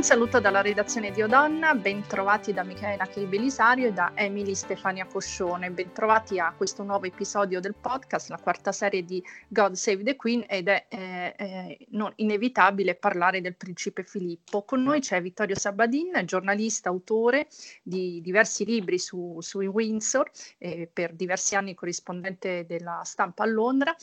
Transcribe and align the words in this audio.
Un 0.00 0.06
saluto 0.06 0.40
dalla 0.40 0.62
redazione 0.62 1.10
di 1.10 1.20
Odonna, 1.20 1.74
bentrovati 1.74 2.54
da 2.54 2.64
Michaela 2.64 3.04
Kei 3.04 3.26
Belisario 3.26 3.88
e 3.88 3.92
da 3.92 4.12
Emily 4.14 4.54
Stefania 4.54 5.04
Coscione, 5.04 5.70
bentrovati 5.70 6.38
a 6.38 6.54
questo 6.56 6.82
nuovo 6.82 7.04
episodio 7.04 7.60
del 7.60 7.74
podcast, 7.74 8.30
la 8.30 8.38
quarta 8.38 8.72
serie 8.72 9.04
di 9.04 9.22
God 9.48 9.74
Save 9.74 10.02
the 10.02 10.16
Queen 10.16 10.42
ed 10.48 10.68
è 10.68 10.86
eh, 10.88 11.34
eh, 11.36 11.86
inevitabile 12.16 12.94
parlare 12.94 13.42
del 13.42 13.56
principe 13.56 14.02
Filippo. 14.02 14.64
Con 14.64 14.82
noi 14.82 15.00
c'è 15.00 15.20
Vittorio 15.20 15.54
Sabadin, 15.54 16.22
giornalista, 16.24 16.88
autore 16.88 17.48
di 17.82 18.22
diversi 18.22 18.64
libri 18.64 18.98
su, 18.98 19.36
sui 19.40 19.66
Windsor, 19.66 20.30
eh, 20.56 20.88
per 20.90 21.12
diversi 21.12 21.56
anni 21.56 21.74
corrispondente 21.74 22.64
della 22.66 23.02
stampa 23.04 23.42
a 23.42 23.46
Londra. 23.46 23.94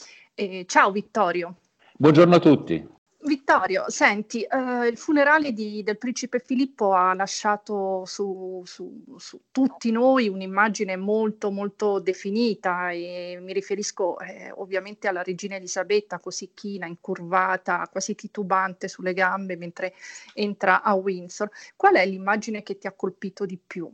ciao 0.68 0.92
Vittorio. 0.92 1.56
Buongiorno 1.98 2.36
a 2.36 2.40
tutti. 2.40 2.97
Vittorio, 3.28 3.90
senti, 3.90 4.42
eh, 4.42 4.88
il 4.88 4.98
funerale 4.98 5.52
di, 5.52 5.84
del 5.84 5.98
principe 5.98 6.40
Filippo 6.40 6.94
ha 6.94 7.14
lasciato 7.14 8.04
su, 8.06 8.62
su, 8.66 9.04
su, 9.18 9.42
tutti 9.52 9.92
noi 9.92 10.28
un'immagine 10.28 10.96
molto 10.96 11.52
molto 11.52 12.00
definita 12.00 12.92
e 12.92 13.38
mi 13.42 13.54
riferisco 13.54 14.18
eh, 14.20 14.52
ovviamente 14.56 15.08
alla 15.08 15.24
regina 15.24 15.56
Elisabetta 15.56 16.20
così 16.20 16.52
china, 16.54 16.88
incurvata, 16.88 17.88
quasi 17.92 18.16
titubante 18.16 18.88
sulle 18.88 19.14
gambe 19.14 19.56
mentre 19.58 19.94
entra 20.34 20.82
a 20.82 20.94
Windsor. 20.94 21.50
Qual 21.76 21.96
è 21.96 22.06
l'immagine 22.06 22.64
che 22.64 22.78
ti 22.78 22.88
ha 22.88 22.94
colpito 22.94 23.46
di 23.46 23.60
più? 23.66 23.92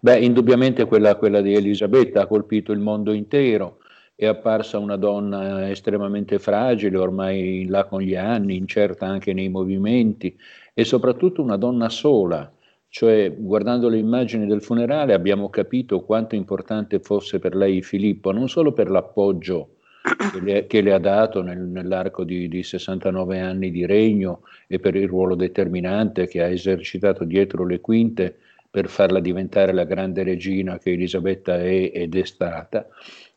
Beh, 0.00 0.18
indubbiamente 0.18 0.84
quella, 0.84 1.16
quella 1.16 1.40
di 1.40 1.54
Elisabetta 1.54 2.22
ha 2.22 2.26
colpito 2.26 2.72
il 2.72 2.78
mondo 2.78 3.12
intero 3.12 3.78
è 4.24 4.28
apparsa 4.28 4.78
una 4.78 4.96
donna 4.96 5.68
estremamente 5.68 6.38
fragile, 6.38 6.96
ormai 6.96 7.66
là 7.66 7.84
con 7.84 8.00
gli 8.00 8.14
anni, 8.14 8.56
incerta 8.56 9.06
anche 9.06 9.32
nei 9.32 9.48
movimenti 9.48 10.36
e 10.74 10.84
soprattutto 10.84 11.42
una 11.42 11.56
donna 11.56 11.88
sola. 11.88 12.50
Cioè, 12.88 13.34
guardando 13.36 13.88
le 13.88 13.98
immagini 13.98 14.46
del 14.46 14.62
funerale 14.62 15.14
abbiamo 15.14 15.48
capito 15.48 16.02
quanto 16.02 16.34
importante 16.34 17.00
fosse 17.00 17.38
per 17.38 17.56
lei 17.56 17.82
Filippo, 17.82 18.32
non 18.32 18.48
solo 18.48 18.72
per 18.72 18.90
l'appoggio 18.90 19.76
che 20.02 20.40
le, 20.40 20.66
che 20.66 20.80
le 20.82 20.92
ha 20.92 20.98
dato 20.98 21.42
nel, 21.42 21.58
nell'arco 21.58 22.24
di, 22.24 22.48
di 22.48 22.62
69 22.62 23.40
anni 23.40 23.70
di 23.70 23.86
regno 23.86 24.42
e 24.66 24.78
per 24.78 24.94
il 24.94 25.08
ruolo 25.08 25.34
determinante 25.34 26.26
che 26.26 26.42
ha 26.42 26.48
esercitato 26.48 27.24
dietro 27.24 27.64
le 27.64 27.80
quinte 27.80 28.36
per 28.70 28.88
farla 28.88 29.20
diventare 29.20 29.72
la 29.72 29.84
grande 29.84 30.22
regina 30.22 30.78
che 30.78 30.92
Elisabetta 30.92 31.58
è 31.58 31.90
ed 31.92 32.14
è 32.16 32.24
stata, 32.24 32.86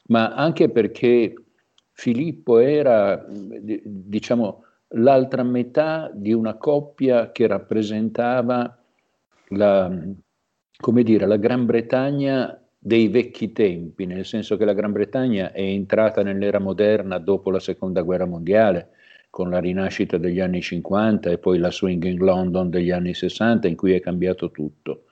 ma 0.07 0.33
anche 0.33 0.69
perché 0.69 1.33
Filippo 1.91 2.57
era, 2.59 3.25
diciamo, 3.29 4.63
l'altra 4.89 5.43
metà 5.43 6.11
di 6.13 6.33
una 6.33 6.55
coppia 6.55 7.31
che 7.31 7.47
rappresentava 7.47 8.77
la, 9.49 9.91
dire, 11.03 11.25
la 11.25 11.37
Gran 11.37 11.65
Bretagna 11.65 12.59
dei 12.77 13.07
vecchi 13.07 13.51
tempi, 13.51 14.05
nel 14.05 14.25
senso 14.25 14.57
che 14.57 14.65
la 14.65 14.73
Gran 14.73 14.91
Bretagna 14.91 15.51
è 15.51 15.61
entrata 15.61 16.21
nell'era 16.21 16.59
moderna 16.59 17.17
dopo 17.17 17.49
la 17.49 17.59
Seconda 17.59 18.01
Guerra 18.01 18.25
Mondiale, 18.25 18.89
con 19.29 19.49
la 19.49 19.59
rinascita 19.59 20.17
degli 20.17 20.39
anni 20.39 20.61
50 20.61 21.29
e 21.29 21.37
poi 21.37 21.57
la 21.57 21.71
swinging 21.71 22.19
London 22.19 22.69
degli 22.69 22.91
anni 22.91 23.13
60 23.13 23.67
in 23.67 23.75
cui 23.75 23.93
è 23.93 23.99
cambiato 23.99 24.51
tutto. 24.51 25.05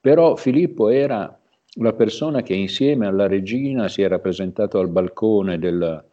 Però 0.00 0.36
Filippo 0.36 0.88
era 0.88 1.40
la 1.76 1.92
persona 1.94 2.42
che 2.42 2.54
insieme 2.54 3.06
alla 3.06 3.26
regina 3.26 3.88
si 3.88 4.02
era 4.02 4.18
presentato 4.18 4.78
al 4.78 4.88
balcone 4.88 5.58
del, 5.58 6.04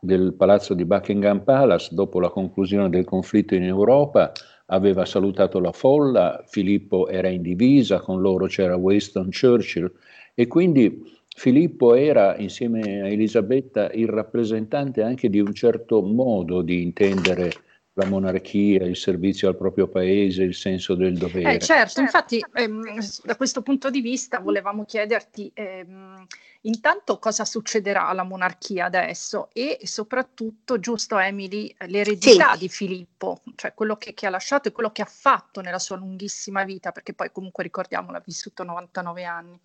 del 0.00 0.34
palazzo 0.34 0.74
di 0.74 0.84
Buckingham 0.84 1.40
Palace 1.40 1.94
dopo 1.94 2.18
la 2.18 2.30
conclusione 2.30 2.88
del 2.88 3.04
conflitto 3.04 3.54
in 3.54 3.64
Europa, 3.64 4.32
aveva 4.66 5.04
salutato 5.04 5.60
la 5.60 5.72
folla, 5.72 6.42
Filippo 6.46 7.08
era 7.08 7.28
in 7.28 7.42
divisa, 7.42 8.00
con 8.00 8.20
loro 8.20 8.46
c'era 8.46 8.76
Winston 8.76 9.30
Churchill 9.30 9.92
e 10.34 10.46
quindi 10.46 11.02
Filippo 11.36 11.94
era 11.94 12.36
insieme 12.36 13.02
a 13.02 13.08
Elisabetta 13.08 13.90
il 13.92 14.08
rappresentante 14.08 15.02
anche 15.02 15.28
di 15.28 15.40
un 15.40 15.54
certo 15.54 16.02
modo 16.02 16.62
di 16.62 16.82
intendere 16.82 17.52
la 17.94 18.06
monarchia, 18.06 18.84
il 18.84 18.96
servizio 18.96 19.48
al 19.48 19.56
proprio 19.56 19.88
paese, 19.88 20.42
il 20.42 20.54
senso 20.54 20.94
del 20.94 21.18
dovere. 21.18 21.54
Eh, 21.54 21.58
certo, 21.58 21.66
certo, 21.66 22.00
infatti 22.00 22.44
ehm, 22.54 22.98
da 23.24 23.36
questo 23.36 23.62
punto 23.62 23.90
di 23.90 24.00
vista 24.00 24.38
volevamo 24.38 24.84
chiederti 24.84 25.50
ehm, 25.52 26.26
intanto 26.62 27.18
cosa 27.18 27.44
succederà 27.44 28.06
alla 28.06 28.22
monarchia 28.22 28.84
adesso 28.84 29.48
e 29.52 29.80
soprattutto, 29.82 30.78
giusto 30.78 31.18
Emily, 31.18 31.74
l'eredità 31.86 32.52
sì. 32.52 32.58
di 32.58 32.68
Filippo, 32.68 33.42
cioè 33.56 33.74
quello 33.74 33.96
che, 33.96 34.14
che, 34.14 34.26
ha 34.26 34.30
lasciato 34.30 34.68
e 34.68 34.72
quello 34.72 34.92
che 34.92 35.02
ha 35.02 35.08
fatto 35.10 35.60
nella 35.60 35.78
sua 35.78 35.96
lunghissima 35.96 36.64
vita, 36.64 36.92
perché 36.92 37.12
poi 37.12 37.32
comunque 37.32 37.64
ricordiamo 37.64 38.12
l'ha 38.12 38.22
vissuto 38.24 38.62
99 38.62 39.24
anni. 39.24 39.60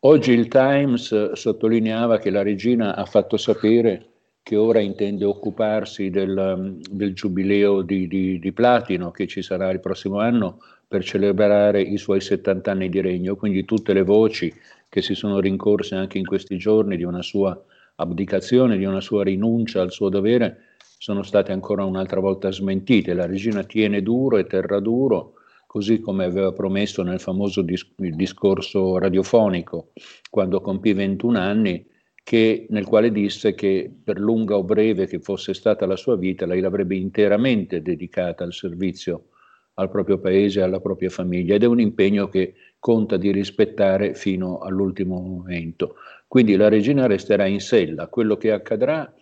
Oggi 0.00 0.32
il 0.32 0.48
Times 0.48 1.32
sottolineava 1.32 2.18
che 2.18 2.28
la 2.28 2.42
regina 2.42 2.94
ha 2.94 3.06
fatto 3.06 3.38
sapere 3.38 4.13
che 4.44 4.56
ora 4.56 4.78
intende 4.78 5.24
occuparsi 5.24 6.10
del, 6.10 6.76
del 6.90 7.14
giubileo 7.14 7.80
di, 7.80 8.06
di, 8.06 8.38
di, 8.38 8.52
platino 8.52 9.10
che 9.10 9.26
ci 9.26 9.40
sarà 9.40 9.70
il 9.70 9.80
prossimo 9.80 10.18
anno 10.18 10.58
per 10.86 11.02
celebrare 11.02 11.80
i 11.80 11.96
suoi 11.96 12.20
70 12.20 12.70
anni 12.70 12.90
di 12.90 13.00
regno, 13.00 13.36
quindi 13.36 13.64
tutte 13.64 13.94
le 13.94 14.02
voci 14.02 14.52
che 14.90 15.00
si 15.00 15.14
sono 15.14 15.40
rincorse 15.40 15.94
anche 15.94 16.18
in 16.18 16.26
questi 16.26 16.58
giorni 16.58 16.98
di 16.98 17.04
una 17.04 17.22
sua 17.22 17.58
abdicazione, 17.96 18.76
di 18.76 18.84
una 18.84 19.00
sua 19.00 19.24
rinuncia 19.24 19.80
al 19.80 19.90
suo 19.90 20.10
dovere, 20.10 20.74
sono 20.98 21.22
state 21.22 21.50
ancora 21.50 21.84
un'altra 21.84 22.20
volta 22.20 22.52
smentite. 22.52 23.14
La 23.14 23.24
regina 23.24 23.64
tiene 23.64 24.02
duro 24.02 24.36
e 24.36 24.44
terra 24.44 24.78
duro, 24.78 25.36
così 25.66 26.00
come 26.00 26.24
aveva 26.24 26.52
promesso 26.52 27.02
nel 27.02 27.18
famoso 27.18 27.62
dis- 27.62 27.94
discorso 27.96 28.98
radiofonico, 28.98 29.92
quando 30.28 30.60
compì 30.60 30.92
21 30.92 31.38
anni, 31.38 31.86
che, 32.24 32.66
nel 32.70 32.86
quale 32.86 33.12
disse 33.12 33.54
che 33.54 33.92
per 34.02 34.18
lunga 34.18 34.56
o 34.56 34.64
breve 34.64 35.06
che 35.06 35.20
fosse 35.20 35.54
stata 35.54 35.86
la 35.86 35.94
sua 35.94 36.16
vita, 36.16 36.46
lei 36.46 36.60
l'avrebbe 36.60 36.96
interamente 36.96 37.82
dedicata 37.82 38.42
al 38.42 38.52
servizio 38.52 39.28
al 39.74 39.90
proprio 39.90 40.18
paese 40.18 40.60
e 40.60 40.62
alla 40.62 40.80
propria 40.80 41.10
famiglia 41.10 41.54
ed 41.54 41.64
è 41.64 41.66
un 41.66 41.80
impegno 41.80 42.28
che 42.28 42.54
conta 42.78 43.16
di 43.16 43.32
rispettare 43.32 44.14
fino 44.14 44.58
all'ultimo 44.58 45.20
momento. 45.20 45.96
Quindi 46.28 46.56
la 46.56 46.68
regina 46.68 47.06
resterà 47.06 47.46
in 47.46 47.60
sella, 47.60 48.08
quello 48.08 48.36
che 48.36 48.52
accadrà 48.52 49.12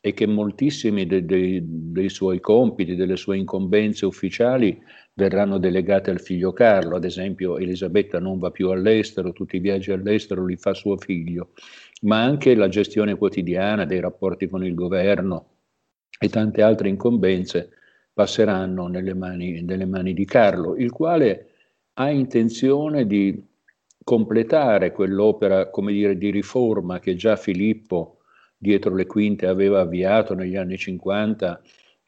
è 0.00 0.14
che 0.14 0.26
moltissimi 0.26 1.06
de, 1.06 1.24
de, 1.26 1.60
dei 1.62 2.08
suoi 2.08 2.40
compiti, 2.40 2.96
delle 2.96 3.16
sue 3.16 3.36
incombenze 3.36 4.06
ufficiali 4.06 4.80
verranno 5.12 5.58
delegate 5.58 6.10
al 6.10 6.20
figlio 6.20 6.52
Carlo, 6.52 6.96
ad 6.96 7.04
esempio 7.04 7.58
Elisabetta 7.58 8.18
non 8.18 8.38
va 8.38 8.50
più 8.50 8.70
all'estero, 8.70 9.32
tutti 9.32 9.56
i 9.56 9.60
viaggi 9.60 9.92
all'estero 9.92 10.46
li 10.46 10.56
fa 10.56 10.72
suo 10.72 10.96
figlio 10.96 11.50
ma 12.00 12.22
anche 12.22 12.54
la 12.54 12.68
gestione 12.68 13.16
quotidiana 13.16 13.84
dei 13.84 14.00
rapporti 14.00 14.48
con 14.48 14.64
il 14.64 14.74
governo 14.74 15.46
e 16.18 16.28
tante 16.28 16.62
altre 16.62 16.88
incombenze 16.88 17.70
passeranno 18.12 18.86
nelle 18.86 19.14
mani, 19.14 19.62
nelle 19.62 19.86
mani 19.86 20.12
di 20.12 20.24
Carlo, 20.24 20.76
il 20.76 20.90
quale 20.90 21.48
ha 21.94 22.10
intenzione 22.10 23.06
di 23.06 23.42
completare 24.02 24.92
quell'opera, 24.92 25.70
come 25.70 25.92
dire, 25.92 26.16
di 26.16 26.30
riforma 26.30 26.98
che 26.98 27.14
già 27.14 27.36
Filippo 27.36 28.18
dietro 28.56 28.94
le 28.94 29.06
quinte 29.06 29.46
aveva 29.46 29.80
avviato 29.80 30.34
negli 30.34 30.56
anni 30.56 30.76
50, 30.76 31.62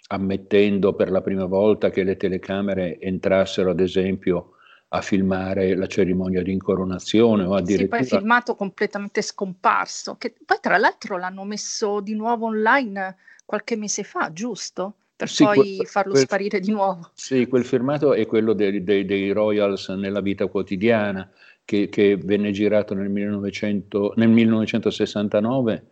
ammettendo 0.08 0.94
per 0.94 1.10
la 1.10 1.22
prima 1.22 1.46
volta 1.46 1.90
che 1.90 2.02
le 2.02 2.16
telecamere 2.16 2.98
entrassero, 2.98 3.70
ad 3.70 3.80
esempio, 3.80 4.56
a 4.94 5.00
filmare 5.00 5.74
la 5.74 5.86
cerimonia 5.86 6.42
di 6.42 6.52
incoronazione 6.52 7.44
o 7.44 7.54
addirittura... 7.54 8.02
Sì, 8.02 8.08
poi 8.10 8.18
filmato 8.18 8.54
completamente 8.54 9.22
scomparso, 9.22 10.16
che 10.16 10.34
poi 10.44 10.58
tra 10.60 10.76
l'altro 10.76 11.16
l'hanno 11.16 11.44
messo 11.44 12.00
di 12.00 12.14
nuovo 12.14 12.46
online 12.46 13.16
qualche 13.46 13.76
mese 13.76 14.02
fa, 14.02 14.30
giusto? 14.32 14.96
Per 15.16 15.30
sì, 15.30 15.44
poi 15.44 15.76
quel, 15.76 15.86
farlo 15.86 16.12
quel, 16.12 16.24
sparire 16.24 16.60
di 16.60 16.70
nuovo. 16.70 17.10
Sì, 17.14 17.46
quel 17.46 17.64
filmato 17.64 18.12
è 18.12 18.26
quello 18.26 18.52
dei, 18.52 18.84
dei, 18.84 19.06
dei 19.06 19.30
Royals 19.30 19.88
nella 19.88 20.20
vita 20.20 20.46
quotidiana, 20.46 21.30
che, 21.64 21.88
che 21.88 22.18
venne 22.18 22.50
girato 22.50 22.92
nel, 22.92 23.08
1900, 23.08 24.12
nel 24.16 24.28
1969 24.28 25.86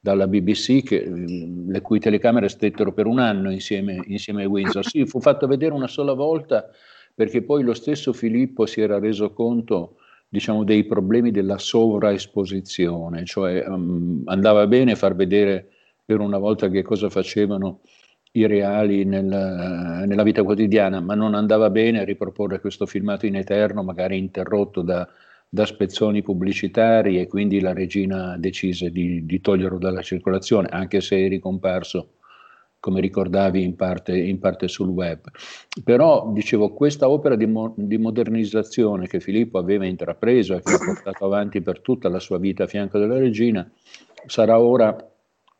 dalla 0.00 0.26
BBC, 0.26 0.82
che, 0.82 1.04
le 1.04 1.80
cui 1.82 1.98
telecamere 1.98 2.48
stettero 2.48 2.92
per 2.92 3.04
un 3.06 3.18
anno 3.18 3.50
insieme, 3.50 4.02
insieme 4.06 4.44
a 4.44 4.48
Windsor. 4.48 4.86
Sì, 4.86 5.04
fu 5.04 5.20
fatto 5.20 5.46
vedere 5.46 5.74
una 5.74 5.88
sola 5.88 6.14
volta 6.14 6.70
perché 7.16 7.40
poi 7.40 7.62
lo 7.62 7.72
stesso 7.72 8.12
Filippo 8.12 8.66
si 8.66 8.82
era 8.82 8.98
reso 8.98 9.32
conto 9.32 9.96
diciamo, 10.28 10.64
dei 10.64 10.84
problemi 10.84 11.30
della 11.30 11.56
sovraesposizione, 11.56 13.24
cioè 13.24 13.66
um, 13.66 14.20
andava 14.26 14.66
bene 14.66 14.94
far 14.96 15.16
vedere 15.16 15.70
per 16.04 16.20
una 16.20 16.36
volta 16.36 16.68
che 16.68 16.82
cosa 16.82 17.08
facevano 17.08 17.80
i 18.32 18.46
reali 18.46 19.04
nel, 19.04 19.24
nella 19.24 20.22
vita 20.22 20.42
quotidiana, 20.42 21.00
ma 21.00 21.14
non 21.14 21.34
andava 21.34 21.70
bene 21.70 22.04
riproporre 22.04 22.60
questo 22.60 22.84
filmato 22.84 23.24
in 23.24 23.36
eterno, 23.36 23.82
magari 23.82 24.18
interrotto 24.18 24.82
da, 24.82 25.08
da 25.48 25.64
spezzoni 25.64 26.20
pubblicitari 26.20 27.18
e 27.18 27.28
quindi 27.28 27.60
la 27.60 27.72
regina 27.72 28.36
decise 28.36 28.90
di, 28.90 29.24
di 29.24 29.40
toglierlo 29.40 29.78
dalla 29.78 30.02
circolazione, 30.02 30.68
anche 30.68 31.00
se 31.00 31.16
è 31.16 31.28
ricomparso 31.28 32.15
come 32.86 33.00
ricordavi 33.00 33.64
in 33.64 33.74
parte, 33.74 34.16
in 34.16 34.38
parte, 34.38 34.68
sul 34.68 34.90
web. 34.90 35.18
Però, 35.82 36.30
dicevo, 36.32 36.72
questa 36.72 37.08
opera 37.08 37.34
di, 37.34 37.46
mo- 37.46 37.74
di, 37.76 37.98
modernizzazione 37.98 39.08
che 39.08 39.18
Filippo 39.18 39.58
aveva 39.58 39.86
intrapreso 39.86 40.54
e 40.54 40.62
che 40.62 40.74
ha 40.74 40.78
portato 40.78 41.24
avanti 41.24 41.60
per 41.62 41.80
tutta 41.80 42.08
la 42.08 42.20
sua 42.20 42.38
vita 42.38 42.62
a 42.62 42.68
fianco 42.68 43.00
della 43.00 43.18
regina, 43.18 43.68
sarà 44.26 44.60
ora 44.60 44.96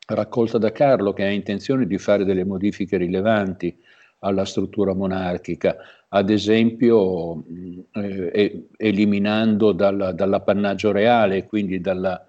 raccolta 0.07 0.59
da 0.59 0.71
Carlo 0.71 1.13
che 1.13 1.25
ha 1.25 1.31
intenzione 1.31 1.89
di 1.89 1.99
fare 1.99 2.25
delle 2.25 2.45
modifiche 2.45 2.97
rilevanti 2.97 3.77
alla 4.21 4.45
struttura 4.45 4.95
monarchica, 4.95 5.79
ad 6.11 6.31
esempio 6.31 7.43
eh, 7.91 8.69
eliminando 8.77 9.73
dal, 9.73 10.13
dall'appannaggio 10.15 10.93
reale, 10.93 11.45
quindi 11.45 11.81
dalla, 11.81 12.25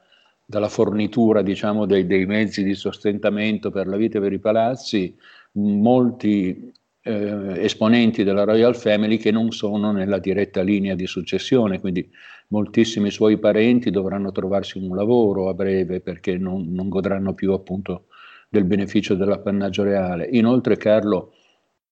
dalla 0.50 0.70
fornitura 0.70 1.42
diciamo, 1.42 1.86
dei, 1.86 2.06
dei, 2.06 2.26
mezzi 2.26 2.64
di 2.64 2.74
sostentamento 2.74 3.70
per 3.70 3.86
la 3.86 3.98
vita 3.98 4.22
per 4.22 4.32
i 4.32 4.40
palazzi, 4.40 5.14
molti 5.54 6.72
eh, 7.02 7.64
esponenti 7.64 8.24
della 8.24 8.46
Royal 8.46 8.74
Family 8.74 9.18
che 9.18 9.30
non 9.30 9.52
sono 9.52 9.92
nella 9.92 10.20
diretta 10.20 10.62
linea 10.62 10.96
di 10.96 11.06
successione, 11.06 11.82
quindi 11.82 12.10
moltissimi 12.48 13.12
suoi 13.12 13.38
parenti 13.38 13.92
dovranno 13.92 14.32
trovarsi 14.32 14.78
un 14.78 14.96
lavoro 14.96 15.50
a 15.50 15.54
breve 15.54 16.00
perché 16.00 16.38
non, 16.38 16.72
non 16.72 16.88
godranno 16.88 17.34
più 17.34 17.52
appunto 17.52 18.06
del 18.48 18.64
beneficio 18.64 19.16
dell'appannaggio 19.16 19.84
reale. 19.84 20.30
Inoltre 20.32 20.78
Carlo 20.78 21.34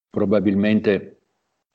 probabilmente 0.10 1.20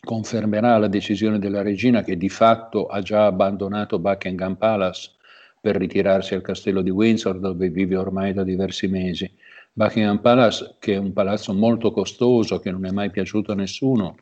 confermerà 0.02 0.78
la 0.78 0.88
decisione 0.88 1.38
della 1.38 1.60
regina 1.60 2.02
che 2.02 2.16
di 2.16 2.30
fatto 2.30 2.86
ha 2.86 3.02
già 3.02 3.26
abbandonato 3.26 3.98
Buckingham 3.98 4.54
Palace 4.56 5.18
per 5.60 5.76
ritirarsi 5.76 6.34
al 6.34 6.40
castello 6.40 6.80
di 6.80 6.90
Windsor 6.90 7.38
dove 7.38 7.68
vive 7.68 7.96
ormai 7.96 8.32
da 8.32 8.42
diversi 8.42 8.88
mesi. 8.88 9.30
Buckingham 9.72 10.18
Palace, 10.18 10.76
che 10.78 10.94
è 10.94 10.96
un 10.96 11.12
palazzo 11.12 11.52
molto 11.52 11.92
costoso, 11.92 12.58
che 12.58 12.70
non 12.70 12.86
è 12.86 12.90
mai 12.90 13.10
piaciuto 13.10 13.52
a 13.52 13.54
nessuno, 13.54 14.16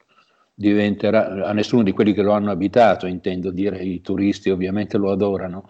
a 0.61 1.53
nessuno 1.53 1.83
di 1.83 1.93
quelli 1.93 2.13
che 2.13 2.23
lo 2.23 2.33
hanno 2.33 2.51
abitato, 2.51 3.07
intendo 3.07 3.51
dire, 3.51 3.79
i 3.79 4.01
turisti 4.01 4.51
ovviamente 4.51 4.99
lo 4.99 5.13
adorano, 5.13 5.69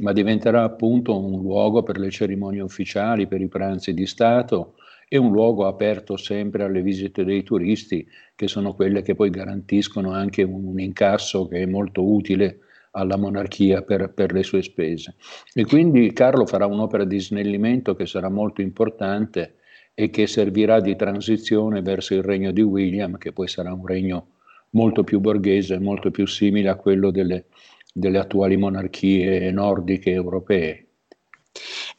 ma 0.00 0.12
diventerà 0.12 0.64
appunto 0.64 1.18
un 1.18 1.42
luogo 1.42 1.82
per 1.82 1.98
le 1.98 2.10
cerimonie 2.10 2.62
ufficiali, 2.62 3.26
per 3.26 3.42
i 3.42 3.48
pranzi 3.48 3.92
di 3.92 4.06
Stato 4.06 4.74
e 5.06 5.18
un 5.18 5.30
luogo 5.32 5.66
aperto 5.66 6.16
sempre 6.16 6.64
alle 6.64 6.80
visite 6.80 7.24
dei 7.24 7.42
turisti, 7.42 8.06
che 8.34 8.48
sono 8.48 8.74
quelle 8.74 9.02
che 9.02 9.14
poi 9.14 9.28
garantiscono 9.28 10.12
anche 10.12 10.42
un, 10.42 10.64
un 10.64 10.80
incasso 10.80 11.46
che 11.46 11.62
è 11.62 11.66
molto 11.66 12.02
utile 12.02 12.60
alla 12.92 13.16
monarchia 13.16 13.82
per, 13.82 14.12
per, 14.12 14.32
le 14.32 14.42
sue 14.42 14.62
spese. 14.62 15.14
E 15.52 15.64
quindi 15.64 16.12
Carlo 16.12 16.46
farà 16.46 16.66
un'opera 16.66 17.04
di 17.04 17.20
snellimento 17.20 17.94
che 17.94 18.06
sarà 18.06 18.28
molto 18.28 18.60
importante 18.60 19.56
e 19.94 20.10
che 20.10 20.26
servirà 20.26 20.80
di 20.80 20.96
transizione 20.96 21.82
verso 21.82 22.14
il 22.14 22.22
regno 22.22 22.52
di 22.52 22.62
William, 22.62 23.18
che 23.18 23.32
poi 23.32 23.48
sarà 23.48 23.72
un 23.72 23.86
regno 23.86 24.28
molto 24.70 25.04
più 25.04 25.20
borghese, 25.20 25.78
molto 25.78 26.10
più 26.10 26.26
simile 26.26 26.68
a 26.68 26.76
quello 26.76 27.10
delle, 27.10 27.46
delle 27.92 28.18
attuali 28.18 28.56
monarchie 28.56 29.50
nordiche 29.50 30.10
europee. 30.10 30.86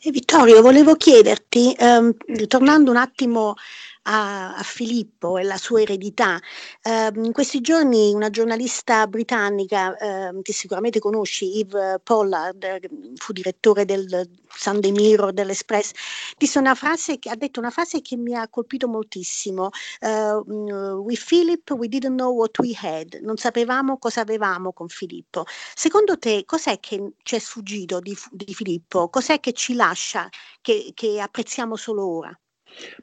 E 0.04 0.10
Vittorio, 0.10 0.62
volevo 0.62 0.96
chiederti, 0.96 1.76
ehm, 1.78 2.16
tornando 2.48 2.90
un 2.90 2.98
attimo 2.98 3.56
a, 4.04 4.56
a 4.56 4.64
Filippo 4.64 5.38
e 5.38 5.44
la 5.44 5.58
sua 5.58 5.82
eredità. 5.82 6.40
Eh, 6.82 7.12
in 7.16 7.32
questi 7.32 7.62
giorni 7.62 8.14
una 8.14 8.30
giornalista 8.30 9.08
britannica 9.08 9.96
eh, 9.98 10.42
che 10.42 10.54
sicuramente 10.54 11.00
conosci, 11.00 11.58
Yves 11.58 11.98
Pollard, 12.04 12.80
fu 13.16 13.32
direttore 13.34 13.86
del 13.86 14.30
Sunday 14.50 14.92
Mirror, 14.92 15.34
dell'Express, 15.34 15.92
disse 16.38 16.60
una 16.60 16.76
frase 16.76 17.20
che, 17.20 17.30
ha 17.30 17.36
detto 17.36 17.60
una 17.60 17.70
frase 17.70 18.02
che 18.02 18.16
mi 18.18 18.36
ha 18.36 18.48
colpito 18.50 18.88
moltissimo. 18.88 19.70
Uh, 20.02 21.00
with 21.04 21.24
Philip 21.26 21.70
we 21.72 21.88
didn't 21.88 22.16
know 22.18 22.34
what 22.34 22.58
we 22.60 22.74
had, 22.76 23.20
non 23.22 23.38
sapevamo 23.38 23.98
cosa 23.98 24.22
avevamo 24.22 24.74
con 24.74 24.88
Filippo. 24.88 25.46
Secondo 25.76 26.18
te 26.18 26.44
cos'è 26.46 26.80
che 26.80 27.14
ci 27.24 27.36
è 27.36 27.40
sfuggito 27.40 28.00
di, 28.00 28.18
di 28.32 28.54
Filippo? 28.54 29.10
Cos'è 29.10 29.40
che 29.40 29.54
ci 29.54 29.74
lascia, 29.74 30.28
che, 30.62 30.92
che 30.94 31.20
apprezziamo 31.20 31.76
solo 31.76 32.08
ora? 32.08 32.41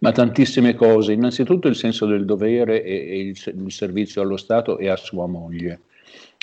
Ma 0.01 0.13
tantissime 0.13 0.75
cose, 0.75 1.13
innanzitutto 1.13 1.69
il 1.69 1.77
senso 1.77 2.07
del 2.07 2.25
dovere 2.25 2.83
e, 2.83 2.95
e 2.95 3.19
il, 3.21 3.63
il, 3.65 3.73
servizio 3.73 4.23
allo 4.23 4.37
Stato 4.37 4.79
e 4.79 4.89
a 4.89 4.97
sua 4.97 5.27
moglie. 5.27 5.81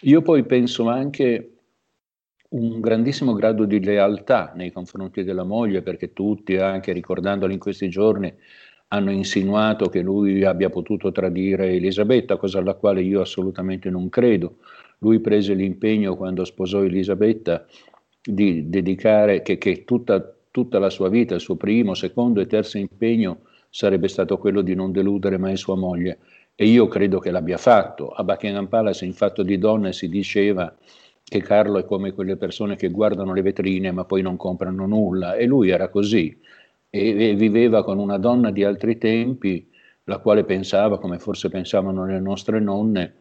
Io 0.03 0.21
poi 0.21 0.43
penso 0.43 0.87
anche 0.87 1.49
un 2.49 2.79
grandissimo 2.79 3.33
grado 3.33 3.65
di 3.65 3.83
lealtà 3.83 4.53
nei 4.55 4.71
confronti 4.71 5.23
della 5.23 5.43
moglie, 5.43 5.81
perché 5.81 6.13
tutti, 6.13 6.55
anche 6.57 6.93
ricordandolo 6.93 7.51
in 7.51 7.59
questi 7.59 7.89
giorni, 7.89 8.33
hanno 8.89 9.11
insinuato 9.11 9.89
che 9.89 10.01
lui 10.01 10.43
abbia 10.43 10.69
potuto 10.69 11.11
tradire 11.11 11.71
Elisabetta, 11.71 12.37
cosa 12.37 12.59
alla 12.59 12.75
quale 12.75 13.01
io 13.01 13.21
assolutamente 13.21 13.89
non 13.89 14.09
credo. 14.09 14.57
Lui 14.99 15.19
prese 15.19 15.53
l'impegno 15.53 16.15
quando 16.15 16.45
sposò 16.45 16.83
Elisabetta 16.83 17.65
di 18.21 18.69
dedicare, 18.69 19.41
che, 19.41 19.57
che 19.57 19.83
tutta, 19.83 20.34
tutta 20.55 20.79
la 20.79 20.89
sua 20.89 21.09
vita, 21.09 21.35
il 21.35 21.41
suo 21.41 21.57
primo, 21.57 21.93
secondo 21.95 22.39
e 22.39 22.47
terzo 22.47 22.77
impegno 22.77 23.39
sarebbe 23.69 24.07
stato 24.07 24.37
quello 24.37 24.61
di 24.61 24.73
non 24.73 24.93
deludere 24.93 25.37
mai 25.37 25.57
sua 25.57 25.75
moglie. 25.75 26.19
E 26.55 26.65
io 26.65 26.87
credo 26.87 27.19
che 27.19 27.29
l'abbia 27.29 27.57
fatto. 27.57 28.07
A 28.07 28.23
Buckingham 28.23 28.67
Palace 28.67 29.03
in 29.03 29.11
fatto 29.11 29.43
di 29.43 29.57
donne 29.57 29.91
si 29.91 30.07
diceva 30.07 30.73
che 31.21 31.41
Carlo 31.41 31.77
è 31.77 31.83
come 31.83 32.13
quelle 32.13 32.37
persone 32.37 32.77
che 32.77 32.87
guardano 32.87 33.33
le 33.33 33.41
vetrine 33.41 33.91
ma 33.91 34.05
poi 34.05 34.21
non 34.21 34.37
comprano 34.37 34.87
nulla 34.87 35.35
e 35.35 35.45
lui 35.45 35.71
era 35.71 35.89
così 35.89 36.39
e, 36.89 37.29
e 37.31 37.35
viveva 37.35 37.83
con 37.83 37.99
una 37.99 38.17
donna 38.17 38.49
di 38.49 38.63
altri 38.63 38.97
tempi 38.97 39.67
la 40.05 40.19
quale 40.19 40.45
pensava, 40.45 40.99
come 40.99 41.19
forse 41.19 41.49
pensavano 41.49 42.05
le 42.05 42.21
nostre 42.21 42.61
nonne, 42.61 43.13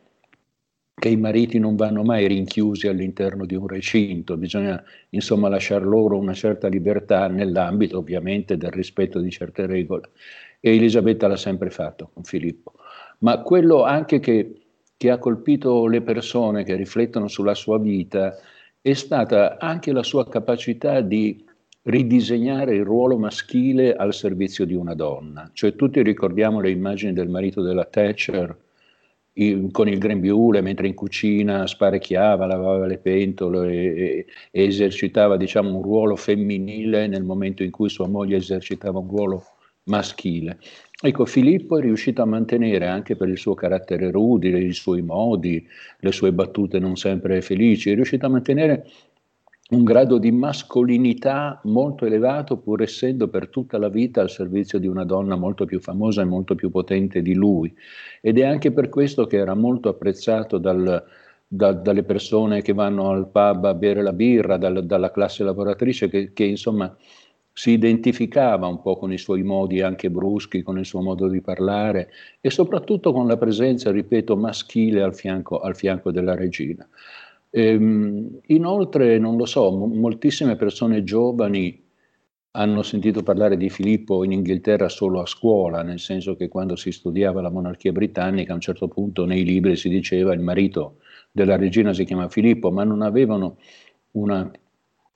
che 1.05 1.11
i 1.11 1.17
mariti 1.19 1.59
non 1.59 1.77
vanno 1.77 2.03
mai 2.03 2.27
rinchiusi 2.27 2.89
all'interno 2.89 3.45
di 3.45 3.55
un 3.55 3.67
recinto, 3.67 4.39
bisogna 4.39 4.83
insomma 5.11 5.51
lasciar 5.51 5.83
loro 5.83 6.17
una 6.17 6.33
certa 6.33 6.67
libertà 6.67 7.29
nell'ambito 7.29 7.99
ovviamente 7.99 8.57
del 8.57 8.71
rispetto 8.71 9.21
di 9.21 9.31
certe 9.31 9.67
regole. 9.67 10.13
E 10.61 10.75
Elisabetta 10.75 11.29
l'ha 11.29 11.37
sempre 11.37 11.69
fatto 11.69 12.09
con 12.11 12.23
Filippo. 12.23 12.73
Ma 13.19 13.43
quello 13.43 13.83
anche 13.83 14.19
che, 14.19 14.63
che 14.97 15.11
ha 15.11 15.19
colpito 15.19 15.87
le 15.89 16.01
persone 16.01 16.65
che 16.65 16.75
riflettono 16.75 17.29
sulla 17.29 17.55
sua 17.55 17.79
vita 17.79 18.39
è 18.81 18.95
stata 18.95 19.59
anche 19.59 19.93
la 19.93 20.03
sua 20.03 20.27
capacità 20.27 21.03
di 21.03 21.45
ridisegnare 21.83 22.77
il 22.77 22.85
ruolo 22.85 23.19
maschile 23.19 23.95
al 23.95 24.15
servizio 24.15 24.65
di 24.65 24.75
una 24.75 24.95
donna. 24.95 25.51
Cioè 25.53 25.77
tutti 25.77 26.03
ricordiamo 26.03 26.61
le 26.61 26.71
immagini 26.71 27.13
del 27.13 27.29
marito 27.29 27.61
della 27.61 27.85
Thatcher 27.85 28.64
in, 29.35 29.71
con 29.71 29.89
il 29.89 29.99
grembiule 29.99 30.61
mentre 30.61 30.87
in 30.87 30.95
cucina 30.95 31.67
sparecchiava, 31.67 32.47
lavava 32.47 32.87
le 32.87 32.99
pentole 32.99 33.73
e, 33.73 34.27
e, 34.51 34.65
esercitava 34.65 35.37
diciamo, 35.37 35.75
un 35.75 35.83
ruolo 35.83 36.17
femminile 36.17 37.07
nel 37.07 37.25
momento 37.25 37.63
in 37.63 37.71
cui 37.71 37.89
sua 37.89 38.09
moglie 38.09 38.37
esercitava 38.37 38.99
un 38.99 39.09
ruolo 39.09 39.45
maschile. 39.85 40.59
Ecco, 41.03 41.27
Filippo 41.27 41.77
è 41.79 41.83
riuscito 41.83 42.23
a 42.23 42.27
mantenere 42.27 42.87
anche 42.87 43.17
per 43.17 43.29
il 43.29 43.37
suo 43.37 43.55
carattere 43.55 44.11
rude, 44.11 44.49
i 44.49 44.73
suoi 44.73 45.03
modi, 45.03 45.67
le 45.99 46.13
sue 46.13 46.33
battute 46.33 46.79
non 46.79 46.97
sempre 46.97 47.43
felici, 47.43 47.91
è 47.91 47.95
riuscito 47.95 48.25
a 48.27 48.31
mantenere 48.31 48.87
un 49.71 49.83
grado 49.83 50.19
di 50.19 50.31
mascolinità 50.31 51.59
molto 51.65 52.05
elevato, 52.05 52.59
pur 52.59 52.83
essendo 52.83 53.29
per 53.29 53.49
tutta 53.49 53.79
la 53.79 53.89
vita 53.89 54.21
al 54.21 54.31
servizio 54.31 54.79
di 54.79 54.87
una 54.87 55.05
donna 55.05 55.37
molto 55.37 55.65
più 55.65 55.81
famosa 55.81 56.21
e 56.21 56.27
molto 56.27 56.55
più 56.55 56.71
potente 56.71 57.23
di 57.23 57.35
lui. 57.35 57.75
Ed 58.21 58.39
è 58.39 58.45
anche 58.45 58.73
per 58.73 58.91
questo 58.91 59.27
che 59.27 59.39
era 59.39 59.55
molto 59.55 59.89
apprezzato 59.89 60.59
dal, 60.59 61.03
da, 61.49 61.73
dalle 61.73 62.03
persone 62.03 62.61
che 62.61 62.75
vanno 62.75 63.09
al 63.09 63.29
pub 63.29 63.65
a 63.65 63.75
bere 63.75 64.03
la 64.03 64.13
birra, 64.13 64.59
dal, 64.59 64.85
dalla 64.85 65.11
classe 65.11 65.45
lavoratrice, 65.45 66.09
che, 66.09 66.33
che 66.35 66.45
insomma 66.45 66.95
si 67.57 67.71
identificava 67.71 68.67
un 68.67 68.83
po' 68.83 68.97
con 68.97 69.13
i 69.13 69.19
suoi 69.19 69.45
modi 69.45 69.81
anche 69.81 70.11
bruschi, 70.11 70.63
con 70.63 70.77
il 70.79 70.85
suo 70.85 71.01
modo 71.01 71.29
di 71.29 71.41
parlare 71.41 72.11
e 72.41 72.51
soprattutto 72.51 73.13
con 73.13 73.29
la 73.29 73.37
presenza, 73.39 73.91
ripeto, 73.93 74.37
maschile 74.37 75.03
al 75.03 75.15
fianco, 75.15 75.61
al 75.61 75.77
fianco 75.77 76.11
della 76.11 76.35
regina. 76.35 76.87
Ehm, 77.57 78.41
inoltre, 78.47 79.19
non 79.19 79.37
lo 79.37 79.47
so, 79.47 79.71
m- 79.71 79.99
moltissime 79.99 80.57
persone 80.57 81.05
giovani 81.05 81.81
hanno 82.57 82.83
sentito 82.83 83.23
parlare 83.23 83.57
di 83.57 83.69
Filippo 83.71 84.25
in 84.25 84.33
Inghilterra 84.33 84.89
solo 84.89 85.21
a 85.21 85.27
scuola, 85.27 85.83
nel 85.83 85.99
senso 86.01 86.37
che 86.37 86.49
quando 86.49 86.77
si 86.77 86.91
studiava 86.93 87.41
la 87.41 87.51
monarchia 87.51 87.93
britannica 87.93 88.53
a 88.53 88.55
un 88.57 88.61
certo 88.61 88.89
punto 88.89 89.25
nei 89.25 89.45
libri 89.45 89.77
si 89.77 89.89
diceva 89.89 90.33
il 90.35 90.41
marito 90.41 90.99
della 91.33 91.57
regina 91.57 91.93
si 91.93 92.05
chiama 92.05 92.29
Filippo, 92.29 92.71
ma 92.71 92.85
non 92.85 93.03
avevano 93.03 93.57
una 94.13 94.51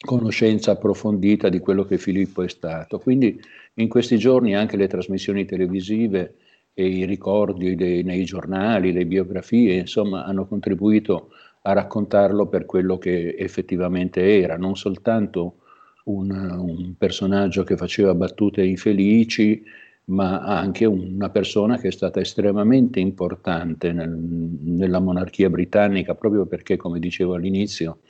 conoscenza 0.00 0.72
approfondita 0.72 1.48
di 1.48 1.58
quello 1.58 1.84
che 1.84 1.98
Filippo 1.98 2.42
è 2.42 2.48
stato. 2.48 2.98
Quindi 2.98 3.40
in 3.74 3.88
questi 3.88 4.16
giorni 4.18 4.54
anche 4.54 4.76
le 4.76 4.86
trasmissioni 4.86 5.44
televisive 5.44 6.34
e 6.72 6.86
i 6.86 7.04
ricordi 7.04 7.74
dei, 7.74 8.02
nei 8.04 8.24
giornali, 8.24 8.92
le 8.92 9.06
biografie, 9.06 9.74
insomma, 9.74 10.24
hanno 10.24 10.46
contribuito 10.46 11.30
a 11.62 11.72
raccontarlo 11.72 12.46
per 12.46 12.64
quello 12.66 12.98
che 12.98 13.34
effettivamente 13.38 14.40
era, 14.40 14.56
non 14.56 14.76
soltanto 14.76 15.56
un, 16.04 16.30
un 16.30 16.94
personaggio 16.96 17.64
che 17.64 17.76
faceva 17.76 18.14
battute 18.14 18.62
infelici, 18.62 19.62
ma 20.08 20.40
anche 20.40 20.84
una 20.86 21.28
persona 21.28 21.76
che 21.76 21.88
è 21.88 21.92
stata 21.92 22.20
estremamente 22.20 22.98
importante 22.98 23.92
nel, 23.92 24.10
nella 24.10 25.00
monarchia 25.00 25.50
britannica, 25.50 26.14
proprio 26.14 26.46
perché, 26.46 26.76
come 26.76 26.98
dicevo 26.98 27.34
all'inizio, 27.34 28.00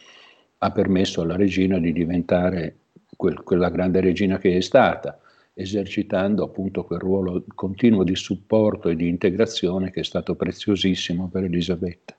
ha 0.59 0.71
permesso 0.71 1.23
alla 1.23 1.37
regina 1.37 1.79
di 1.79 1.93
diventare 1.93 2.77
quel, 3.17 3.43
quella 3.43 3.71
grande 3.71 4.01
regina 4.01 4.39
che 4.39 4.57
è 4.57 4.61
stata, 4.61 5.19
esercitando 5.55 6.45
appunto 6.45 6.85
quel 6.85 7.01
ruolo 7.01 7.45
continuo 7.55 8.05
di 8.05 8.15
supporto 8.15 8.89
e 8.89 8.97
di 8.97 9.09
integrazione 9.09 9.91
che 9.91 10.01
è 10.01 10.05
stato 10.05 10.37
preziosissimo 10.37 11.29
per 11.29 11.45
Elisabetta. 11.45 12.18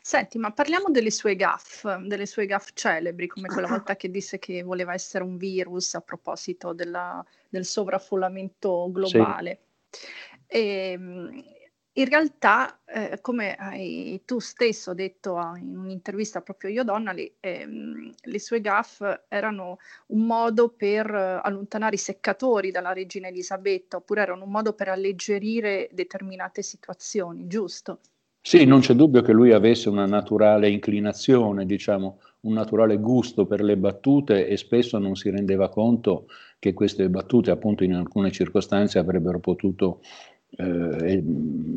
Senti, 0.00 0.38
ma 0.38 0.52
parliamo 0.52 0.86
delle 0.90 1.10
sue 1.10 1.34
gaffe, 1.34 2.00
delle 2.04 2.26
sue 2.26 2.46
gaffe 2.46 2.70
celebri, 2.74 3.26
come 3.26 3.48
quella 3.48 3.66
volta 3.66 3.96
che 3.96 4.10
disse 4.10 4.38
che 4.38 4.62
voleva 4.62 4.92
essere 4.92 5.24
un 5.24 5.36
virus 5.36 5.94
a 5.94 6.00
proposito 6.00 6.72
della, 6.72 7.24
del 7.48 7.64
sovraffollamento 7.64 8.88
globale. 8.92 9.60
Sì. 9.90 10.58
Ehm, 10.58 11.30
e, 11.32 11.64
in 11.96 12.08
realtà, 12.08 12.80
eh, 12.86 13.20
come 13.20 13.54
hai 13.54 14.22
tu 14.24 14.40
stesso 14.40 14.94
detto 14.94 15.36
a, 15.36 15.56
in 15.56 15.76
un'intervista 15.76 16.40
proprio 16.42 16.70
io 16.70 16.82
Donnelly, 16.82 17.36
ehm, 17.38 18.12
le 18.20 18.40
sue 18.40 18.60
gaffe 18.60 19.26
erano 19.28 19.78
un 20.08 20.26
modo 20.26 20.70
per 20.70 21.06
eh, 21.12 21.40
allontanare 21.42 21.94
i 21.94 21.98
seccatori 21.98 22.70
dalla 22.72 22.92
regina 22.92 23.28
Elisabetta, 23.28 23.96
oppure 23.98 24.22
erano 24.22 24.44
un 24.44 24.50
modo 24.50 24.72
per 24.72 24.88
alleggerire 24.88 25.88
determinate 25.92 26.62
situazioni, 26.62 27.46
giusto? 27.46 28.00
Sì, 28.46 28.66
non 28.66 28.80
c'è 28.80 28.92
dubbio 28.92 29.22
che 29.22 29.32
lui 29.32 29.52
avesse 29.52 29.88
una 29.88 30.04
naturale 30.04 30.68
inclinazione, 30.68 31.64
diciamo, 31.64 32.18
un 32.40 32.52
naturale 32.52 32.98
gusto 32.98 33.46
per 33.46 33.62
le 33.62 33.78
battute 33.78 34.46
e 34.46 34.58
spesso 34.58 34.98
non 34.98 35.14
si 35.16 35.30
rendeva 35.30 35.70
conto 35.70 36.26
che 36.58 36.74
queste 36.74 37.08
battute, 37.08 37.50
appunto, 37.50 37.84
in 37.84 37.94
alcune 37.94 38.30
circostanze 38.30 38.98
avrebbero 38.98 39.40
potuto 39.40 40.00
eh, 40.56 41.22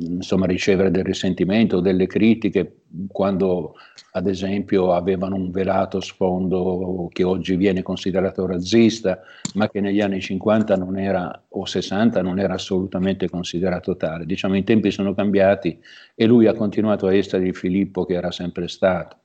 insomma, 0.09 0.45
ricevere 0.45 0.91
del 0.91 1.03
risentimento, 1.03 1.79
delle 1.79 2.07
critiche, 2.07 2.81
quando 3.07 3.75
ad 4.11 4.27
esempio 4.27 4.93
avevano 4.93 5.35
un 5.35 5.51
velato 5.51 5.99
sfondo 5.99 7.07
che 7.11 7.23
oggi 7.23 7.55
viene 7.55 7.81
considerato 7.81 8.45
razzista, 8.45 9.19
ma 9.55 9.69
che 9.69 9.79
negli 9.79 10.01
anni 10.01 10.21
50 10.21 10.75
non 10.75 10.97
era, 10.97 11.43
o 11.49 11.65
60 11.65 12.21
non 12.21 12.39
era 12.39 12.55
assolutamente 12.55 13.29
considerato 13.29 13.95
tale. 13.95 14.25
Diciamo 14.25 14.55
i 14.55 14.63
tempi 14.63 14.91
sono 14.91 15.13
cambiati 15.13 15.79
e 16.15 16.25
lui 16.25 16.47
ha 16.47 16.53
continuato 16.53 17.07
a 17.07 17.13
essere 17.13 17.47
il 17.47 17.55
Filippo 17.55 18.05
che 18.05 18.13
era 18.13 18.31
sempre 18.31 18.67
stato. 18.67 19.17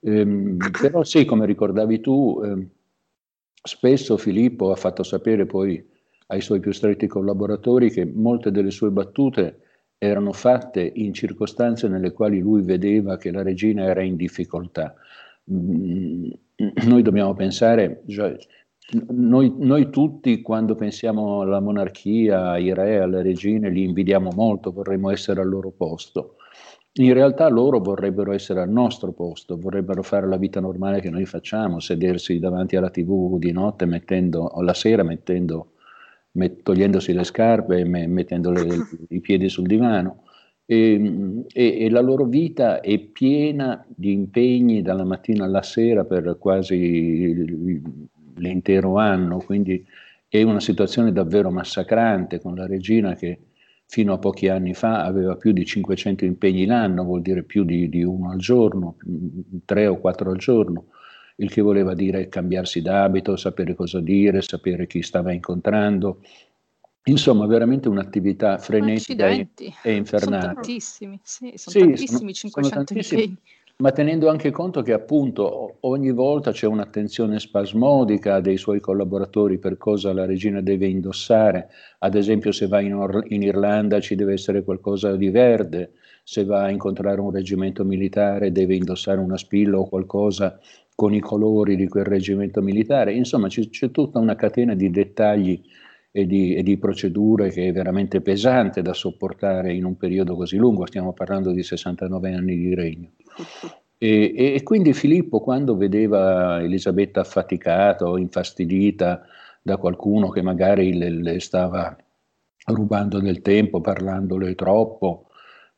Ehm, 0.00 0.58
però 0.80 1.02
sì, 1.02 1.24
come 1.24 1.46
ricordavi 1.46 2.00
tu, 2.00 2.40
eh, 2.44 2.66
spesso 3.62 4.16
Filippo 4.16 4.70
ha 4.70 4.76
fatto 4.76 5.02
sapere 5.02 5.46
poi 5.46 5.94
ai 6.26 6.40
suoi 6.40 6.60
più 6.60 6.72
stretti 6.72 7.06
collaboratori 7.06 7.90
che 7.90 8.04
molte 8.04 8.50
delle 8.50 8.70
sue 8.70 8.90
battute 8.90 9.60
erano 9.98 10.32
fatte 10.32 10.90
in 10.94 11.12
circostanze 11.14 11.88
nelle 11.88 12.12
quali 12.12 12.40
lui 12.40 12.62
vedeva 12.62 13.16
che 13.16 13.30
la 13.30 13.42
regina 13.42 13.84
era 13.84 14.02
in 14.02 14.16
difficoltà. 14.16 14.94
Mm, 15.50 16.30
noi 16.86 17.02
dobbiamo 17.02 17.34
pensare, 17.34 18.02
cioè, 18.08 18.36
noi, 19.08 19.52
noi, 19.58 19.90
tutti 19.90 20.40
quando 20.42 20.74
pensiamo 20.74 21.40
alla 21.40 21.60
monarchia, 21.60 22.50
ai 22.50 22.72
re, 22.72 23.00
alle 23.00 23.22
regine, 23.22 23.70
li 23.70 23.82
invidiamo 23.84 24.30
molto, 24.34 24.70
vorremmo 24.72 25.10
essere 25.10 25.40
al 25.40 25.48
loro 25.48 25.70
posto. 25.70 26.36
In 26.98 27.12
realtà 27.12 27.48
loro 27.48 27.78
vorrebbero 27.80 28.32
essere 28.32 28.60
al 28.60 28.70
nostro 28.70 29.12
posto, 29.12 29.58
vorrebbero 29.58 30.02
fare 30.02 30.26
la 30.28 30.38
vita 30.38 30.60
normale 30.60 31.00
che 31.00 31.10
noi 31.10 31.26
facciamo, 31.26 31.78
sedersi 31.80 32.38
davanti 32.38 32.76
alla 32.76 32.90
tv 32.90 33.38
di 33.38 33.52
notte 33.52 33.84
mettendo, 33.86 34.42
o 34.42 34.62
la 34.62 34.72
sera 34.72 35.02
mettendo 35.02 35.56
met, 35.56 35.75
togliendosi 36.62 37.12
le 37.12 37.24
scarpe 37.24 37.78
e 37.78 37.84
me, 37.84 38.06
mettendo 38.06 38.50
le, 38.50 38.64
i 39.10 39.20
piedi 39.20 39.48
sul 39.48 39.66
divano. 39.66 40.22
E, 40.64 41.44
e, 41.52 41.84
e, 41.84 41.90
la 41.90 42.00
loro 42.00 42.24
vita 42.24 42.80
è 42.80 42.98
piena 42.98 43.84
di 43.88 44.12
impegni 44.12 44.82
dalla 44.82 45.04
mattina 45.04 45.44
alla 45.44 45.62
sera 45.62 46.04
per 46.04 46.36
quasi 46.40 47.32
l'intero 48.34 48.96
anno, 48.96 49.38
quindi 49.38 49.84
è 50.28 50.42
una 50.42 50.60
situazione 50.60 51.12
davvero 51.12 51.50
massacrante 51.50 52.40
con 52.40 52.56
la 52.56 52.66
regina 52.66 53.14
che 53.14 53.38
fino 53.86 54.12
a 54.12 54.18
pochi 54.18 54.48
anni 54.48 54.74
fa 54.74 55.04
aveva 55.04 55.36
più 55.36 55.52
di 55.52 55.64
500 55.64 56.24
impegni 56.24 56.66
l'anno, 56.66 57.04
vuol 57.04 57.22
dire 57.22 57.44
più 57.44 57.64
di, 57.64 57.88
di 57.88 58.02
uno 58.02 58.30
al 58.30 58.38
giorno, 58.38 58.96
tre 59.64 59.86
o 59.86 59.98
quattro 59.98 60.30
al 60.30 60.38
giorno, 60.38 60.86
il 61.36 61.50
che 61.50 61.60
voleva 61.60 61.94
dire 61.94 62.28
cambiarsi 62.28 62.80
d'abito, 62.80 63.36
sapere 63.36 63.74
cosa 63.74 64.00
dire, 64.00 64.40
sapere 64.42 64.86
chi 64.86 65.02
stava 65.02 65.32
incontrando. 65.32 66.20
Insomma, 67.04 67.46
veramente 67.46 67.88
un'attività 67.88 68.58
frenetica 68.58 69.28
e, 69.28 69.48
e, 69.82 69.92
infernale. 69.94 70.40
Sono 70.40 70.54
tantissimi, 70.54 71.20
sì, 71.22 71.52
sono 71.54 71.76
sì, 71.76 71.78
tantissimi, 71.78 72.18
sono, 72.18 72.32
500 72.32 72.68
sono 72.68 72.84
tantissimi, 72.84 73.38
Ma 73.76 73.92
tenendo 73.92 74.28
anche 74.28 74.50
conto 74.50 74.82
che 74.82 74.92
appunto 74.92 75.76
ogni 75.80 76.10
volta 76.10 76.50
c'è 76.50 76.66
un'attenzione 76.66 77.38
spasmodica 77.38 78.40
dei 78.40 78.56
suoi 78.56 78.80
collaboratori 78.80 79.58
per 79.58 79.76
cosa 79.76 80.12
la 80.12 80.24
regina 80.24 80.60
deve 80.60 80.86
indossare, 80.86 81.68
ad 81.98 82.16
esempio 82.16 82.50
se 82.50 82.66
va 82.66 82.80
in, 82.80 82.94
Or- 82.94 83.24
in 83.28 83.42
Irlanda 83.42 84.00
ci 84.00 84.16
deve 84.16 84.32
essere 84.32 84.64
qualcosa 84.64 85.14
di 85.14 85.28
verde, 85.30 85.92
se 86.24 86.44
va 86.44 86.62
a 86.62 86.70
incontrare 86.70 87.20
un 87.20 87.30
reggimento 87.30 87.84
militare 87.84 88.50
deve 88.50 88.74
indossare 88.74 89.20
una 89.20 89.36
spilla 89.36 89.78
o 89.78 89.88
qualcosa 89.88 90.58
con 90.96 91.12
i 91.12 91.20
colori 91.20 91.76
di 91.76 91.88
quel 91.88 92.06
reggimento 92.06 92.62
militare, 92.62 93.12
insomma 93.12 93.48
c'è, 93.48 93.68
c'è 93.68 93.90
tutta 93.90 94.18
una 94.18 94.34
catena 94.34 94.74
di 94.74 94.90
dettagli 94.90 95.62
e 96.10 96.26
di, 96.26 96.54
e 96.54 96.62
di, 96.62 96.78
procedure 96.78 97.50
che 97.50 97.68
è 97.68 97.72
veramente 97.72 98.22
pesante 98.22 98.80
da 98.80 98.94
sopportare 98.94 99.74
in 99.74 99.84
un 99.84 99.98
periodo 99.98 100.34
così 100.34 100.56
lungo, 100.56 100.86
stiamo 100.86 101.12
parlando 101.12 101.52
di 101.52 101.62
69 101.62 102.32
anni 102.32 102.56
di 102.56 102.74
regno. 102.74 103.10
E, 103.98 104.32
e 104.34 104.62
quindi 104.62 104.94
Filippo 104.94 105.40
quando 105.40 105.76
vedeva 105.76 106.62
Elisabetta 106.62 107.20
affaticata 107.20 108.06
o 108.06 108.16
infastidita 108.16 109.26
da 109.60 109.76
qualcuno 109.76 110.30
che 110.30 110.40
magari 110.40 110.94
le, 110.94 111.10
le 111.10 111.40
stava 111.40 111.94
rubando 112.68 113.20
del 113.20 113.42
tempo, 113.42 113.82
parlandole 113.82 114.54
troppo, 114.54 115.25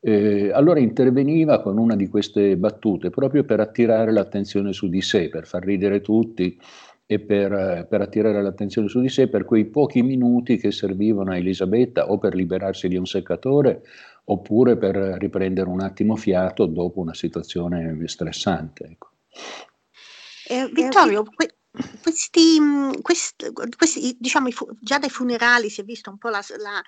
eh, 0.00 0.50
allora 0.52 0.78
interveniva 0.78 1.60
con 1.60 1.78
una 1.78 1.96
di 1.96 2.08
queste 2.08 2.56
battute 2.56 3.10
proprio 3.10 3.44
per 3.44 3.60
attirare 3.60 4.12
l'attenzione 4.12 4.72
su 4.72 4.88
di 4.88 5.02
sé, 5.02 5.28
per 5.28 5.46
far 5.46 5.64
ridere 5.64 6.00
tutti 6.00 6.58
e 7.04 7.18
per, 7.20 7.86
per, 7.88 8.00
attirare 8.02 8.42
l'attenzione 8.42 8.88
su 8.88 9.00
di 9.00 9.08
sé 9.08 9.28
per 9.28 9.44
quei 9.44 9.64
pochi 9.64 10.02
minuti 10.02 10.58
che 10.58 10.70
servivano 10.70 11.30
a 11.30 11.36
Elisabetta 11.36 12.10
o 12.10 12.18
per 12.18 12.34
liberarsi 12.34 12.86
di 12.86 12.96
un 12.96 13.06
seccatore 13.06 13.82
oppure 14.24 14.76
per 14.76 14.94
riprendere 14.94 15.68
un 15.68 15.80
attimo 15.80 16.16
fiato 16.16 16.66
dopo 16.66 17.00
una 17.00 17.14
situazione 17.14 17.96
stressante. 18.06 18.84
Ecco. 18.84 19.08
Eh, 20.48 20.70
Vittorio, 20.72 21.24
que- 21.34 21.54
questi, 22.02 22.60
mhmm, 22.60 23.00
quest, 23.02 23.52
questi 23.76 24.16
diciamo, 24.18 24.48
già 24.80 24.98
dai 24.98 25.10
funerali 25.10 25.70
si 25.70 25.80
è 25.80 25.84
visto 25.84 26.10
un 26.10 26.18
po' 26.18 26.28
la, 26.28 26.42
la, 26.58 26.82